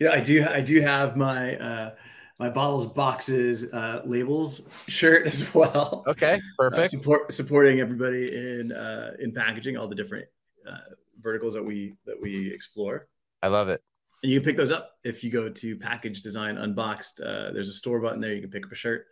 Yeah, 0.00 0.10
I 0.10 0.20
do. 0.20 0.46
I 0.48 0.60
do 0.60 0.80
have 0.80 1.16
my 1.16 1.56
uh, 1.56 1.94
my 2.38 2.48
bottles, 2.48 2.86
boxes, 2.86 3.72
uh, 3.72 4.02
labels 4.04 4.62
shirt 4.86 5.26
as 5.26 5.52
well. 5.54 6.04
Okay, 6.06 6.34
uh, 6.34 6.40
perfect. 6.56 6.94
Uh, 6.94 6.98
support 6.98 7.32
supporting 7.32 7.80
everybody 7.80 8.34
in 8.34 8.72
uh, 8.72 9.12
in 9.18 9.32
packaging, 9.32 9.76
all 9.76 9.88
the 9.88 9.94
different 9.94 10.26
uh, 10.68 10.94
verticals 11.20 11.54
that 11.54 11.64
we 11.64 11.94
that 12.06 12.20
we 12.20 12.52
explore. 12.52 13.08
I 13.42 13.48
love 13.48 13.68
it. 13.68 13.82
And 14.22 14.32
you 14.32 14.40
can 14.40 14.46
pick 14.46 14.56
those 14.56 14.72
up 14.72 14.92
if 15.04 15.22
you 15.22 15.30
go 15.30 15.48
to 15.48 15.76
Package 15.76 16.20
Design 16.22 16.58
Unboxed. 16.58 17.20
Uh, 17.20 17.52
there's 17.52 17.68
a 17.68 17.72
store 17.72 18.00
button 18.00 18.20
there. 18.20 18.34
You 18.34 18.40
can 18.40 18.50
pick 18.50 18.66
up 18.66 18.72
a 18.72 18.76
shirt, 18.76 19.06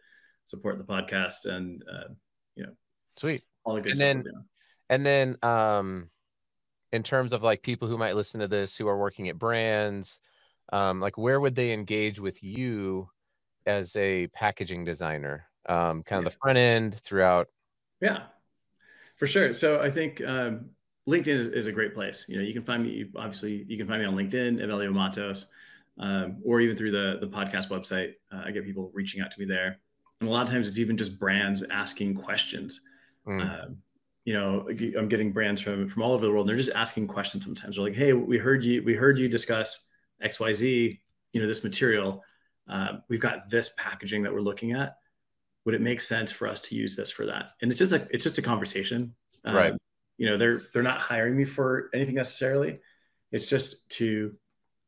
support 0.46 0.78
the 0.78 0.84
podcast, 0.84 1.46
and 1.46 1.82
uh, 1.90 2.12
you 2.56 2.64
know, 2.64 2.72
sweet. 3.16 3.42
All 3.64 3.74
the 3.74 3.80
good 3.80 4.00
and 4.00 4.22
stuff. 4.22 4.24
Then, 4.24 4.44
and 4.88 5.06
then, 5.06 5.36
um, 5.42 6.10
in 6.92 7.02
terms 7.02 7.32
of 7.32 7.42
like 7.42 7.62
people 7.62 7.88
who 7.88 7.98
might 7.98 8.16
listen 8.16 8.40
to 8.40 8.48
this 8.48 8.76
who 8.76 8.88
are 8.88 8.98
working 8.98 9.28
at 9.28 9.38
brands, 9.38 10.20
um, 10.72 11.00
like 11.00 11.18
where 11.18 11.40
would 11.40 11.54
they 11.54 11.72
engage 11.72 12.18
with 12.18 12.42
you 12.42 13.08
as 13.66 13.94
a 13.96 14.28
packaging 14.28 14.84
designer? 14.84 15.46
Um, 15.68 16.02
kind 16.04 16.20
of 16.20 16.24
yeah. 16.24 16.30
the 16.30 16.36
front 16.40 16.58
end 16.58 17.00
throughout. 17.02 17.48
Yeah, 18.00 18.24
for 19.16 19.26
sure. 19.26 19.52
So 19.52 19.80
I 19.80 19.90
think 19.90 20.22
um, 20.22 20.70
LinkedIn 21.08 21.38
is, 21.38 21.48
is, 21.48 21.66
a 21.66 21.72
great 21.72 21.94
place. 21.94 22.26
You 22.28 22.36
know, 22.36 22.42
you 22.42 22.52
can 22.52 22.62
find 22.62 22.84
me 22.84 23.06
obviously 23.16 23.64
you 23.68 23.76
can 23.76 23.88
find 23.88 24.00
me 24.00 24.06
on 24.06 24.14
LinkedIn, 24.14 24.60
Evelio 24.60 24.92
Matos, 24.92 25.46
um, 25.98 26.38
or 26.44 26.60
even 26.60 26.76
through 26.76 26.92
the 26.92 27.18
the 27.20 27.28
podcast 27.28 27.68
website. 27.68 28.14
Uh, 28.32 28.42
I 28.44 28.50
get 28.52 28.64
people 28.64 28.90
reaching 28.94 29.20
out 29.20 29.30
to 29.32 29.40
me 29.40 29.46
there, 29.46 29.78
and 30.20 30.28
a 30.28 30.32
lot 30.32 30.46
of 30.46 30.52
times 30.52 30.68
it's 30.68 30.78
even 30.78 30.96
just 30.96 31.18
brands 31.18 31.62
asking 31.70 32.14
questions. 32.14 32.80
Mm. 33.26 33.40
Um, 33.40 33.76
you 34.24 34.32
know, 34.32 34.68
I'm 34.98 35.08
getting 35.08 35.32
brands 35.32 35.60
from 35.60 35.88
from 35.88 36.02
all 36.02 36.12
over 36.12 36.24
the 36.24 36.32
world. 36.32 36.44
And 36.44 36.50
they're 36.50 36.64
just 36.64 36.76
asking 36.76 37.06
questions 37.06 37.44
sometimes. 37.44 37.76
They're 37.76 37.84
like, 37.84 37.96
"Hey, 37.96 38.12
we 38.12 38.38
heard 38.38 38.64
you. 38.64 38.82
We 38.82 38.94
heard 38.94 39.18
you 39.18 39.28
discuss 39.28 39.88
X, 40.20 40.40
Y, 40.40 40.52
Z. 40.52 41.00
You 41.32 41.40
know, 41.40 41.46
this 41.46 41.62
material. 41.62 42.24
Uh, 42.68 42.98
we've 43.08 43.20
got 43.20 43.48
this 43.50 43.74
packaging 43.78 44.22
that 44.22 44.32
we're 44.32 44.40
looking 44.40 44.72
at. 44.72 44.96
Would 45.64 45.74
it 45.74 45.80
make 45.80 46.00
sense 46.00 46.32
for 46.32 46.48
us 46.48 46.60
to 46.62 46.74
use 46.74 46.96
this 46.96 47.10
for 47.10 47.26
that?" 47.26 47.52
And 47.62 47.70
it's 47.70 47.78
just 47.78 47.92
a 47.92 48.06
it's 48.10 48.24
just 48.24 48.38
a 48.38 48.42
conversation. 48.42 49.14
Um, 49.44 49.54
right 49.54 49.74
you 50.18 50.28
know 50.28 50.36
they're 50.36 50.62
they're 50.72 50.82
not 50.82 50.98
hiring 50.98 51.36
me 51.36 51.44
for 51.44 51.90
anything 51.94 52.14
necessarily 52.14 52.78
it's 53.32 53.48
just 53.48 53.88
to 53.90 54.34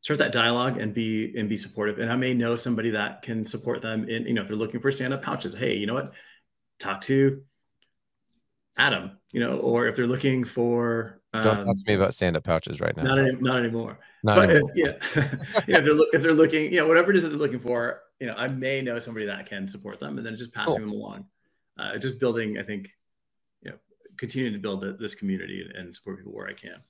start 0.09 0.21
that 0.21 0.33
dialogue 0.33 0.79
and 0.79 0.95
be 0.95 1.35
and 1.37 1.51
be 1.51 1.57
supportive 1.59 1.99
and 1.99 2.11
i 2.11 2.17
may 2.17 2.33
know 2.33 2.57
somebody 2.57 2.89
that 2.89 3.21
can 3.21 3.45
support 3.45 3.83
them 3.83 4.09
in 4.09 4.25
you 4.27 4.33
know 4.33 4.41
if 4.41 4.49
they're 4.49 4.57
looking 4.57 4.81
for 4.81 4.91
stand-up 4.91 5.23
pouches 5.23 5.53
hey 5.53 5.77
you 5.77 5.87
know 5.87 5.93
what 5.93 6.15
talk 6.79 7.03
to 7.03 7.43
adam 8.79 9.19
you 9.33 9.41
know 9.41 9.59
or 9.59 9.87
if 9.87 9.95
they're 9.95 10.07
looking 10.07 10.45
for 10.45 11.21
um, 11.35 11.45
don't 11.45 11.67
talk 11.67 11.77
to 11.77 11.85
me 11.87 11.93
about 11.93 12.15
stand-up 12.15 12.43
pouches 12.43 12.81
right 12.81 12.97
now 12.97 13.03
not, 13.03 13.19
any, 13.19 13.37
not 13.37 13.59
anymore 13.59 13.99
not 14.23 14.37
but 14.37 14.49
anymore. 14.49 14.71
If, 14.75 14.77
yeah, 15.15 15.23
yeah 15.69 15.77
if, 15.77 15.85
they're, 15.85 15.97
if 16.15 16.23
they're 16.23 16.33
looking 16.33 16.73
you 16.73 16.79
know 16.79 16.89
whatever 16.89 17.11
it 17.11 17.17
is 17.19 17.25
that 17.25 17.29
they're 17.29 17.39
looking 17.39 17.61
for 17.61 18.01
you 18.19 18.29
know 18.29 18.35
i 18.39 18.49
may 18.49 18.81
know 18.81 18.99
somebody 18.99 19.27
that 19.27 19.45
can 19.45 19.69
support 19.69 20.01
them 20.01 20.17
and 20.17 20.27
then 20.27 20.39
just 20.39 20.55
passing 20.55 20.79
cool. 20.79 20.87
them 20.87 20.91
along 20.91 21.27
uh, 21.79 21.99
just 21.99 22.19
building 22.19 22.57
i 22.57 22.63
think 22.63 22.89
you 23.61 23.73
know, 23.73 23.77
continuing 24.17 24.55
to 24.55 24.59
build 24.59 24.99
this 24.99 25.15
community 25.15 25.71
and 25.75 25.95
support 25.95 26.17
people 26.17 26.33
where 26.33 26.49
I 26.49 26.55
can. 26.55 26.83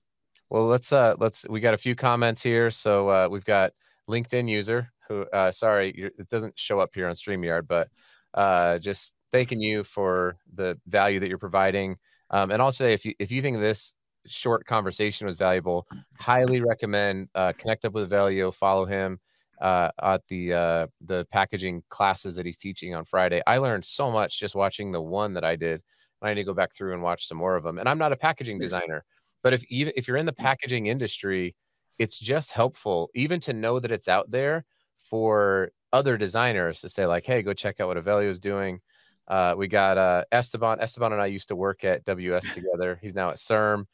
Well, 0.51 0.67
let's 0.67 0.93
uh 0.93 1.15
let's 1.19 1.47
we 1.49 1.61
got 1.61 1.75
a 1.75 1.79
few 1.79 1.95
comments 1.95 2.43
here. 2.43 2.71
So 2.71 3.09
uh, 3.09 3.29
we've 3.31 3.45
got 3.45 3.73
LinkedIn 4.09 4.51
user 4.51 4.91
who 5.09 5.23
uh, 5.33 5.53
sorry 5.53 6.13
it 6.19 6.29
doesn't 6.29 6.59
show 6.59 6.81
up 6.81 6.91
here 6.95 7.09
on 7.09 7.15
Streamyard, 7.15 7.67
but 7.67 7.89
uh, 8.35 8.79
just 8.79 9.15
thanking 9.33 9.61
you 9.61 9.85
for 9.85 10.37
the 10.55 10.79
value 10.87 11.21
that 11.21 11.29
you're 11.29 11.39
providing. 11.39 11.97
Um, 12.31 12.51
and 12.51 12.63
also, 12.63 12.87
if 12.87 13.05
you 13.05 13.15
if 13.19 13.31
you 13.31 13.43
think 13.43 13.59
this 13.59 13.95
short 14.27 14.67
conversation 14.67 15.27
was 15.27 15.37
valuable, 15.37 15.87
highly 16.19 16.61
recommend 16.61 17.29
uh, 17.35 17.53
connect 17.57 17.85
up 17.85 17.93
with 17.93 18.11
Evelio, 18.11 18.53
follow 18.53 18.85
him 18.85 19.19
uh, 19.61 19.91
at 20.03 20.23
the 20.29 20.53
uh, 20.53 20.87
the 21.01 21.27
packaging 21.33 21.83
classes 21.89 22.37
that 22.37 22.47
he's 22.47 22.59
teaching 22.59 22.95
on 22.95 23.05
Friday. 23.05 23.43
I 23.47 23.59
learned 23.59 23.85
so 23.85 24.11
much 24.11 24.39
just 24.39 24.55
watching 24.55 24.93
the 24.93 25.03
one 25.03 25.35
that 25.35 25.45
I 25.45 25.57
did. 25.57 25.83
I 26.21 26.35
need 26.35 26.41
to 26.41 26.45
go 26.45 26.55
back 26.55 26.75
through 26.75 26.95
and 26.95 27.03
watch 27.03 27.29
some 27.29 27.39
more 27.39 27.57
of 27.57 27.63
them. 27.63 27.79
And 27.79 27.89
I'm 27.89 27.99
not 27.99 28.13
a 28.13 28.17
packaging 28.17 28.59
designer, 28.59 29.05
but 29.49 29.55
if 29.55 29.65
even 29.71 29.95
if 29.97 30.07
you're 30.07 30.19
in 30.19 30.27
the 30.27 30.33
mm. 30.33 30.45
packaging 30.45 30.89
industry, 30.89 31.57
it's 31.99 32.19
just 32.19 32.51
helpful 32.51 33.09
even 33.15 33.41
to 33.41 33.55
know 33.55 33.81
that 33.81 33.91
it's 33.91 34.07
out 34.07 34.31
there 34.31 34.67
for 35.01 35.71
other 35.91 36.19
designers 36.19 36.83
to 36.83 36.89
say 36.91 37.07
like, 37.07 37.25
"Hey, 37.25 37.41
go 37.41 37.55
check 37.55 37.81
out 37.81 37.89
what 37.89 37.97
Evelio 37.97 38.29
is 38.29 38.39
doing." 38.39 38.81
Uh, 39.27 39.55
we 39.57 39.67
got 39.67 39.97
uh, 39.97 40.25
Esteban. 40.33 40.81
Esteban 40.83 41.15
and 41.15 41.23
I 41.23 41.27
used 41.29 41.49
to 41.49 41.57
work 41.57 41.83
at 41.83 42.05
WS 42.05 42.45
together. 42.55 42.99
He's 43.01 43.15
now 43.15 43.31
at 43.31 43.37
CERM. 43.37 43.87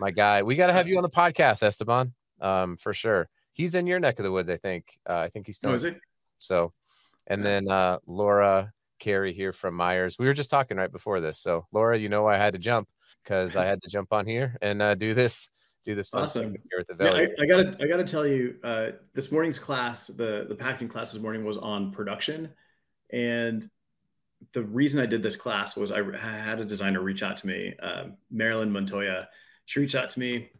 My 0.00 0.10
guy. 0.10 0.44
We 0.44 0.56
got 0.56 0.68
to 0.68 0.72
have 0.72 0.88
you 0.88 0.96
on 0.96 1.02
the 1.02 1.10
podcast, 1.10 1.62
Esteban, 1.62 2.14
um, 2.40 2.78
for 2.78 2.94
sure. 2.94 3.28
He's 3.52 3.74
in 3.74 3.86
your 3.86 4.00
neck 4.00 4.18
of 4.18 4.22
the 4.22 4.32
woods, 4.32 4.48
I 4.48 4.56
think. 4.56 4.98
Uh, 5.06 5.18
I 5.18 5.28
think 5.28 5.46
he's 5.46 5.56
still. 5.56 5.72
Oh, 5.72 5.74
is 5.74 5.84
it? 5.84 6.00
So, 6.38 6.72
and 7.26 7.44
then 7.44 7.70
uh, 7.70 7.98
Laura 8.06 8.72
Carey 8.98 9.34
here 9.34 9.52
from 9.52 9.74
Myers. 9.74 10.16
We 10.18 10.24
were 10.24 10.32
just 10.32 10.48
talking 10.48 10.78
right 10.78 10.90
before 10.90 11.20
this. 11.20 11.38
So 11.38 11.66
Laura, 11.70 11.98
you 11.98 12.08
know 12.08 12.26
I 12.26 12.38
had 12.38 12.54
to 12.54 12.58
jump 12.58 12.88
because 13.22 13.56
I 13.56 13.64
had 13.64 13.82
to 13.82 13.88
jump 13.88 14.12
on 14.12 14.26
here 14.26 14.56
and 14.62 14.82
uh, 14.82 14.94
do 14.94 15.14
this 15.14 15.50
do 15.84 15.94
this 15.94 16.10
awesome 16.12 16.54
here 16.70 16.80
at 16.80 16.86
the 16.86 17.04
yeah, 17.04 17.12
I, 17.12 17.42
I, 17.42 17.46
gotta 17.46 17.76
I 17.82 17.88
gotta 17.88 18.04
tell 18.04 18.26
you, 18.26 18.56
uh, 18.62 18.90
this 19.14 19.32
morning's 19.32 19.58
class, 19.58 20.06
the 20.06 20.46
the 20.48 20.54
packaging 20.54 20.88
class 20.88 21.12
this 21.12 21.20
morning 21.20 21.44
was 21.44 21.56
on 21.56 21.90
production, 21.90 22.50
and 23.10 23.68
the 24.52 24.62
reason 24.62 25.00
I 25.00 25.06
did 25.06 25.22
this 25.22 25.36
class 25.36 25.76
was 25.76 25.90
I 25.90 26.02
had 26.16 26.60
a 26.60 26.64
designer 26.64 27.00
reach 27.00 27.22
out 27.22 27.36
to 27.38 27.46
me, 27.46 27.74
um, 27.82 28.16
Marilyn 28.30 28.70
Montoya. 28.70 29.28
She 29.66 29.80
reached 29.80 29.94
out 29.94 30.10
to 30.10 30.20
me. 30.20 30.50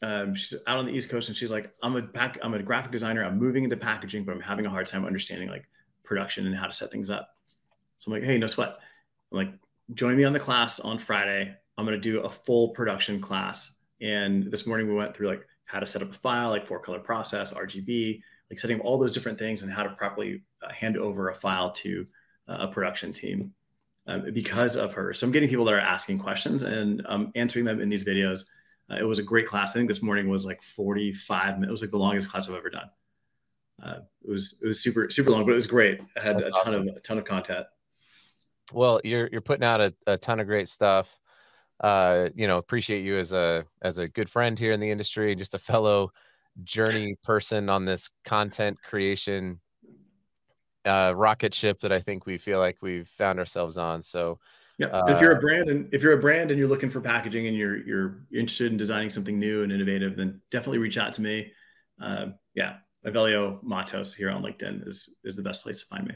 Um, 0.00 0.34
she's 0.34 0.58
out 0.66 0.78
on 0.78 0.86
the 0.86 0.92
East 0.92 1.08
Coast, 1.08 1.28
and 1.28 1.36
she's 1.36 1.50
like, 1.50 1.72
"I'm 1.82 1.96
a 1.96 2.02
pack, 2.02 2.38
I'm 2.42 2.54
a 2.54 2.62
graphic 2.62 2.92
designer. 2.92 3.24
I'm 3.24 3.38
moving 3.38 3.64
into 3.64 3.76
packaging, 3.76 4.24
but 4.24 4.32
I'm 4.32 4.40
having 4.40 4.66
a 4.66 4.70
hard 4.70 4.86
time 4.86 5.04
understanding 5.04 5.48
like 5.48 5.66
production 6.04 6.46
and 6.46 6.54
how 6.54 6.66
to 6.66 6.72
set 6.72 6.90
things 6.90 7.10
up." 7.10 7.34
So 7.98 8.08
I'm 8.08 8.20
like, 8.20 8.24
hey, 8.28 8.38
no 8.38 8.46
sweat. 8.46 8.76
I'm 9.32 9.38
like, 9.38 9.52
join 9.94 10.16
me 10.16 10.24
on 10.24 10.32
the 10.32 10.40
class 10.40 10.80
on 10.80 10.98
Friday. 10.98 11.56
I'm 11.78 11.86
going 11.86 11.98
to 11.98 12.10
do 12.10 12.20
a 12.20 12.30
full 12.30 12.70
production 12.70 13.20
class. 13.20 13.76
And 14.00 14.50
this 14.50 14.66
morning 14.66 14.88
we 14.88 14.94
went 14.94 15.16
through 15.16 15.28
like 15.28 15.46
how 15.64 15.78
to 15.78 15.86
set 15.86 16.02
up 16.02 16.10
a 16.10 16.14
file, 16.14 16.50
like 16.50 16.66
four 16.66 16.80
color 16.80 16.98
process, 16.98 17.54
RGB, 17.54 18.20
like 18.50 18.58
setting 18.58 18.80
up 18.80 18.84
all 18.84 18.98
those 18.98 19.12
different 19.12 19.38
things 19.38 19.62
and 19.62 19.72
how 19.72 19.84
to 19.84 19.90
properly 19.90 20.42
uh, 20.60 20.72
hand 20.72 20.96
over 20.96 21.28
a 21.28 21.34
file 21.34 21.70
to 21.70 22.04
uh, 22.48 22.56
a 22.60 22.68
production 22.68 23.12
team 23.12 23.52
um, 24.08 24.24
because 24.32 24.74
of 24.74 24.92
her. 24.92 25.14
So 25.14 25.24
I'm 25.24 25.32
getting 25.32 25.48
people 25.48 25.64
that 25.66 25.74
are 25.74 25.80
asking 25.80 26.18
questions 26.18 26.64
and 26.64 27.02
um, 27.06 27.30
answering 27.36 27.64
them 27.64 27.80
in 27.80 27.88
these 27.88 28.04
videos. 28.04 28.40
Uh, 28.90 28.96
it 28.96 29.04
was 29.04 29.20
a 29.20 29.22
great 29.22 29.46
class. 29.46 29.70
I 29.70 29.74
think 29.74 29.88
this 29.88 30.02
morning 30.02 30.28
was 30.28 30.44
like 30.44 30.60
45 30.62 31.60
minutes. 31.60 31.68
It 31.68 31.70
was 31.70 31.82
like 31.82 31.90
the 31.90 31.98
longest 31.98 32.28
class 32.28 32.48
I've 32.48 32.56
ever 32.56 32.70
done. 32.70 32.90
Uh, 33.80 33.98
it 34.24 34.30
was 34.30 34.58
it 34.60 34.66
was 34.66 34.80
super 34.80 35.08
super 35.08 35.30
long, 35.30 35.44
but 35.44 35.52
it 35.52 35.56
was 35.56 35.68
great. 35.68 36.00
I 36.16 36.20
had 36.20 36.38
That's 36.38 36.48
a 36.48 36.64
ton 36.64 36.74
awesome. 36.74 36.88
of 36.88 36.96
a 36.96 37.00
ton 37.00 37.18
of 37.18 37.24
content. 37.24 37.66
Well, 38.72 39.00
you're 39.04 39.28
you're 39.30 39.40
putting 39.40 39.62
out 39.62 39.80
a, 39.80 39.94
a 40.08 40.16
ton 40.16 40.40
of 40.40 40.48
great 40.48 40.68
stuff. 40.68 41.16
Uh, 41.80 42.28
you 42.34 42.46
know, 42.46 42.58
appreciate 42.58 43.04
you 43.04 43.16
as 43.18 43.32
a 43.32 43.64
as 43.82 43.98
a 43.98 44.08
good 44.08 44.28
friend 44.28 44.58
here 44.58 44.72
in 44.72 44.80
the 44.80 44.90
industry, 44.90 45.34
just 45.36 45.54
a 45.54 45.58
fellow 45.58 46.10
journey 46.64 47.14
person 47.22 47.68
on 47.68 47.84
this 47.84 48.10
content 48.24 48.76
creation 48.82 49.60
uh, 50.84 51.12
rocket 51.14 51.54
ship 51.54 51.80
that 51.80 51.92
I 51.92 52.00
think 52.00 52.26
we 52.26 52.38
feel 52.38 52.58
like 52.58 52.78
we've 52.80 53.08
found 53.08 53.38
ourselves 53.38 53.76
on. 53.78 54.02
So, 54.02 54.38
yeah, 54.78 54.86
uh, 54.86 55.12
if 55.12 55.20
you're 55.20 55.36
a 55.36 55.40
brand 55.40 55.68
and 55.68 55.92
if 55.92 56.02
you're 56.02 56.14
a 56.14 56.20
brand 56.20 56.50
and 56.50 56.58
you're 56.58 56.68
looking 56.68 56.90
for 56.90 57.00
packaging 57.00 57.46
and 57.46 57.56
you're 57.56 57.78
you're 57.86 58.22
interested 58.32 58.70
in 58.70 58.76
designing 58.76 59.10
something 59.10 59.38
new 59.38 59.62
and 59.62 59.72
innovative, 59.72 60.16
then 60.16 60.40
definitely 60.50 60.78
reach 60.78 60.98
out 60.98 61.12
to 61.14 61.22
me. 61.22 61.52
Uh, 62.00 62.26
yeah, 62.54 62.76
Evelio 63.06 63.62
Matos 63.62 64.14
here 64.14 64.30
on 64.30 64.42
LinkedIn 64.42 64.88
is 64.88 65.16
is 65.24 65.36
the 65.36 65.42
best 65.42 65.62
place 65.62 65.80
to 65.80 65.86
find 65.86 66.06
me. 66.06 66.14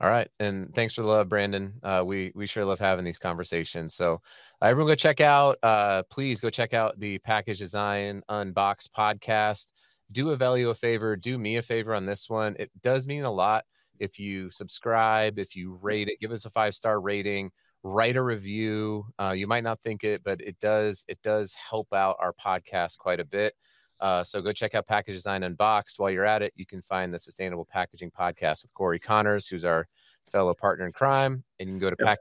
All 0.00 0.08
right, 0.08 0.28
and 0.38 0.74
thanks 0.74 0.94
for 0.94 1.02
the 1.02 1.08
love, 1.08 1.28
Brandon. 1.28 1.74
Uh, 1.82 2.02
we 2.06 2.32
we 2.34 2.46
sure 2.46 2.64
love 2.64 2.80
having 2.80 3.04
these 3.04 3.18
conversations. 3.18 3.94
So, 3.94 4.22
uh, 4.62 4.66
everyone, 4.66 4.92
go 4.92 4.94
check 4.94 5.20
out. 5.20 5.58
Uh, 5.62 6.02
please 6.10 6.40
go 6.40 6.48
check 6.48 6.72
out 6.72 6.98
the 6.98 7.18
Package 7.18 7.58
Design 7.58 8.22
Unboxed 8.30 8.90
podcast. 8.96 9.72
Do 10.10 10.26
Evelio 10.34 10.70
a 10.70 10.74
favor. 10.74 11.16
Do 11.16 11.36
me 11.36 11.56
a 11.56 11.62
favor 11.62 11.94
on 11.94 12.06
this 12.06 12.30
one. 12.30 12.56
It 12.58 12.70
does 12.82 13.06
mean 13.06 13.24
a 13.24 13.30
lot 13.30 13.64
if 14.00 14.18
you 14.18 14.50
subscribe, 14.50 15.38
if 15.38 15.54
you 15.54 15.78
rate 15.82 16.08
it, 16.08 16.18
give 16.20 16.32
us 16.32 16.46
a 16.46 16.50
five 16.50 16.74
star 16.74 17.00
rating, 17.00 17.50
write 17.82 18.16
a 18.16 18.22
review. 18.22 19.04
Uh, 19.20 19.32
you 19.32 19.46
might 19.46 19.62
not 19.62 19.80
think 19.82 20.02
it, 20.02 20.22
but 20.24 20.40
it 20.40 20.58
does. 20.60 21.04
It 21.06 21.18
does 21.22 21.54
help 21.54 21.92
out 21.92 22.16
our 22.18 22.32
podcast 22.32 22.98
quite 22.98 23.20
a 23.20 23.24
bit. 23.24 23.54
Uh, 24.00 24.24
so 24.24 24.40
go 24.40 24.52
check 24.52 24.74
out 24.74 24.86
Package 24.86 25.14
Design 25.14 25.42
Unboxed. 25.42 25.98
While 25.98 26.10
you're 26.10 26.24
at 26.24 26.42
it, 26.42 26.52
you 26.56 26.64
can 26.66 26.80
find 26.82 27.12
the 27.12 27.18
Sustainable 27.18 27.66
Packaging 27.70 28.10
Podcast 28.10 28.62
with 28.62 28.72
Corey 28.74 28.98
Connors, 28.98 29.46
who's 29.46 29.64
our 29.64 29.86
fellow 30.32 30.54
partner 30.54 30.86
in 30.86 30.92
crime. 30.92 31.44
And 31.58 31.68
you 31.68 31.74
can 31.74 31.78
go 31.80 31.90
to 31.90 31.96
Yep. 31.98 32.18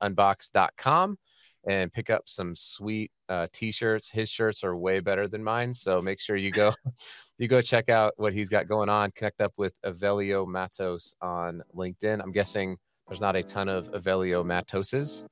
packagedesignunboxed.com 0.00 1.18
and 1.66 1.92
pick 1.92 2.08
up 2.08 2.22
some 2.26 2.56
sweet 2.56 3.10
uh, 3.28 3.46
t-shirts. 3.52 4.10
His 4.10 4.30
shirts 4.30 4.64
are 4.64 4.76
way 4.76 5.00
better 5.00 5.28
than 5.28 5.44
mine, 5.44 5.74
so 5.74 6.00
make 6.00 6.20
sure 6.20 6.36
you 6.36 6.50
go 6.50 6.72
you 7.38 7.48
go 7.48 7.60
check 7.60 7.88
out 7.88 8.14
what 8.16 8.32
he's 8.32 8.48
got 8.48 8.66
going 8.66 8.88
on. 8.88 9.10
Connect 9.12 9.40
up 9.40 9.52
with 9.56 9.74
Evelio 9.84 10.46
Matos 10.46 11.14
on 11.20 11.62
LinkedIn. 11.76 12.22
I'm 12.22 12.32
guessing 12.32 12.76
there's 13.08 13.20
not 13.20 13.36
a 13.36 13.42
ton 13.42 13.68
of 13.68 13.86
Evelio 13.92 14.44
Matoses. 14.44 15.24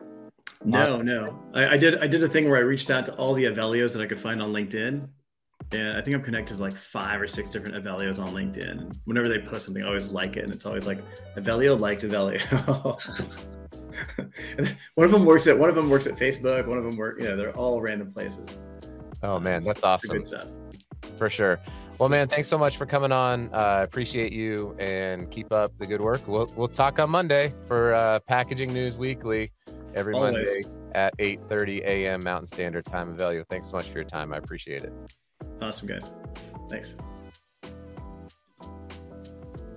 No, 0.65 1.01
no. 1.01 1.39
I, 1.55 1.69
I 1.69 1.77
did. 1.77 1.99
I 1.99 2.07
did 2.09 2.23
a 2.23 2.29
thing 2.29 2.49
where 2.51 2.59
I 2.59 2.63
reached 2.63 2.91
out 2.91 3.07
to 3.07 3.15
all 3.15 3.33
the 3.33 3.45
Evelios 3.45 3.93
that 3.93 4.03
I 4.03 4.07
could 4.07 4.19
find 4.19 4.43
on 4.43 4.53
LinkedIn, 4.53 5.09
and 5.73 5.97
I 5.97 6.01
think 6.01 6.17
I'm 6.17 6.23
connected 6.23 6.57
to 6.57 6.63
like 6.63 6.75
five 6.75 7.21
or 7.21 7.29
six 7.29 7.51
different 7.51 7.75
Evelios 7.75 8.19
on 8.19 8.29
LinkedIn. 8.29 8.97
Whenever 9.05 9.29
they 9.29 9.41
post 9.41 9.67
something, 9.67 9.83
I 9.83 9.87
always 9.87 10.11
like 10.11 10.37
it, 10.37 10.45
and 10.45 10.53
it's 10.53 10.65
always 10.65 10.87
like 10.87 10.99
Evelio 11.37 11.79
liked 11.79 12.03
Evelio. 12.03 12.99
And 14.57 14.77
one 14.95 15.05
of 15.05 15.11
them 15.11 15.25
works 15.25 15.47
at 15.47 15.59
one 15.59 15.69
of 15.69 15.75
them 15.75 15.91
works 15.91 16.07
at 16.07 16.15
Facebook. 16.15 16.67
One 16.67 16.79
of 16.79 16.85
them 16.85 16.97
work. 16.97 17.21
You 17.21 17.29
know, 17.29 17.37
they're 17.37 17.57
all 17.57 17.81
random 17.81 18.11
places. 18.11 18.59
Oh 19.23 19.39
man, 19.39 19.65
that's 19.65 19.83
awesome. 19.83 20.17
good 20.17 20.27
stuff. 20.27 20.49
For 21.19 21.29
sure. 21.29 21.61
Well, 21.99 22.09
man, 22.09 22.29
thanks 22.29 22.49
so 22.49 22.57
much 22.57 22.77
for 22.77 22.87
coming 22.87 23.11
on. 23.11 23.51
I 23.53 23.81
uh, 23.81 23.83
appreciate 23.83 24.33
you 24.33 24.77
and 24.79 25.29
keep 25.33 25.53
up 25.53 25.77
the 25.79 25.87
good 25.87 26.01
work. 26.01 26.27
We'll 26.29 26.51
we'll 26.57 26.69
talk 26.69 26.99
on 26.99 27.11
Monday 27.11 27.53
for 27.67 27.95
uh, 27.95 28.21
Packaging 28.21 28.73
News 28.73 28.97
Weekly 28.97 29.51
every 29.95 30.15
Always. 30.15 30.35
Monday 30.35 30.63
at 30.95 31.17
8:30 31.19 31.81
a.m. 31.81 32.23
Mountain 32.23 32.47
Standard 32.47 32.85
Time. 32.85 33.17
Value. 33.17 33.45
Thanks 33.51 33.69
so 33.69 33.77
much 33.77 33.89
for 33.89 33.99
your 33.99 34.09
time. 34.09 34.33
I 34.33 34.37
appreciate 34.37 34.85
it. 34.85 34.93
Awesome, 35.61 35.89
guys. 35.89 36.11
Thanks. 36.69 36.95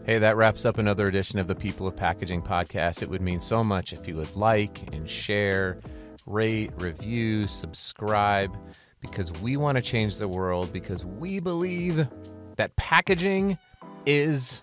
Hey, 0.04 0.17
that 0.17 0.36
wraps 0.36 0.65
up 0.65 0.78
another 0.78 1.06
edition 1.08 1.38
of 1.38 1.48
the 1.48 1.56
People 1.56 1.88
of 1.88 1.96
Packaging 1.96 2.41
podcast. 2.41 3.04
It 3.04 3.10
would 3.10 3.22
mean 3.22 3.39
so 3.39 3.63
much 3.63 3.94
if 3.94 4.08
you 4.08 4.15
would 4.15 4.36
like 4.36 4.94
and 4.96 5.08
share, 5.08 5.80
rate, 6.26 6.72
review, 6.78 7.48
subscribe, 7.48 8.56
because 9.00 9.32
we 9.41 9.58
want 9.58 9.76
to 9.76 9.82
change 9.82 10.17
the 10.17 10.28
world 10.28 10.74
because 10.74 11.06
we 11.06 11.39
believe 11.39 12.08
that 12.56 12.76
packaging 12.78 13.58
is 14.06 14.62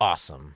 awesome. 0.00 0.54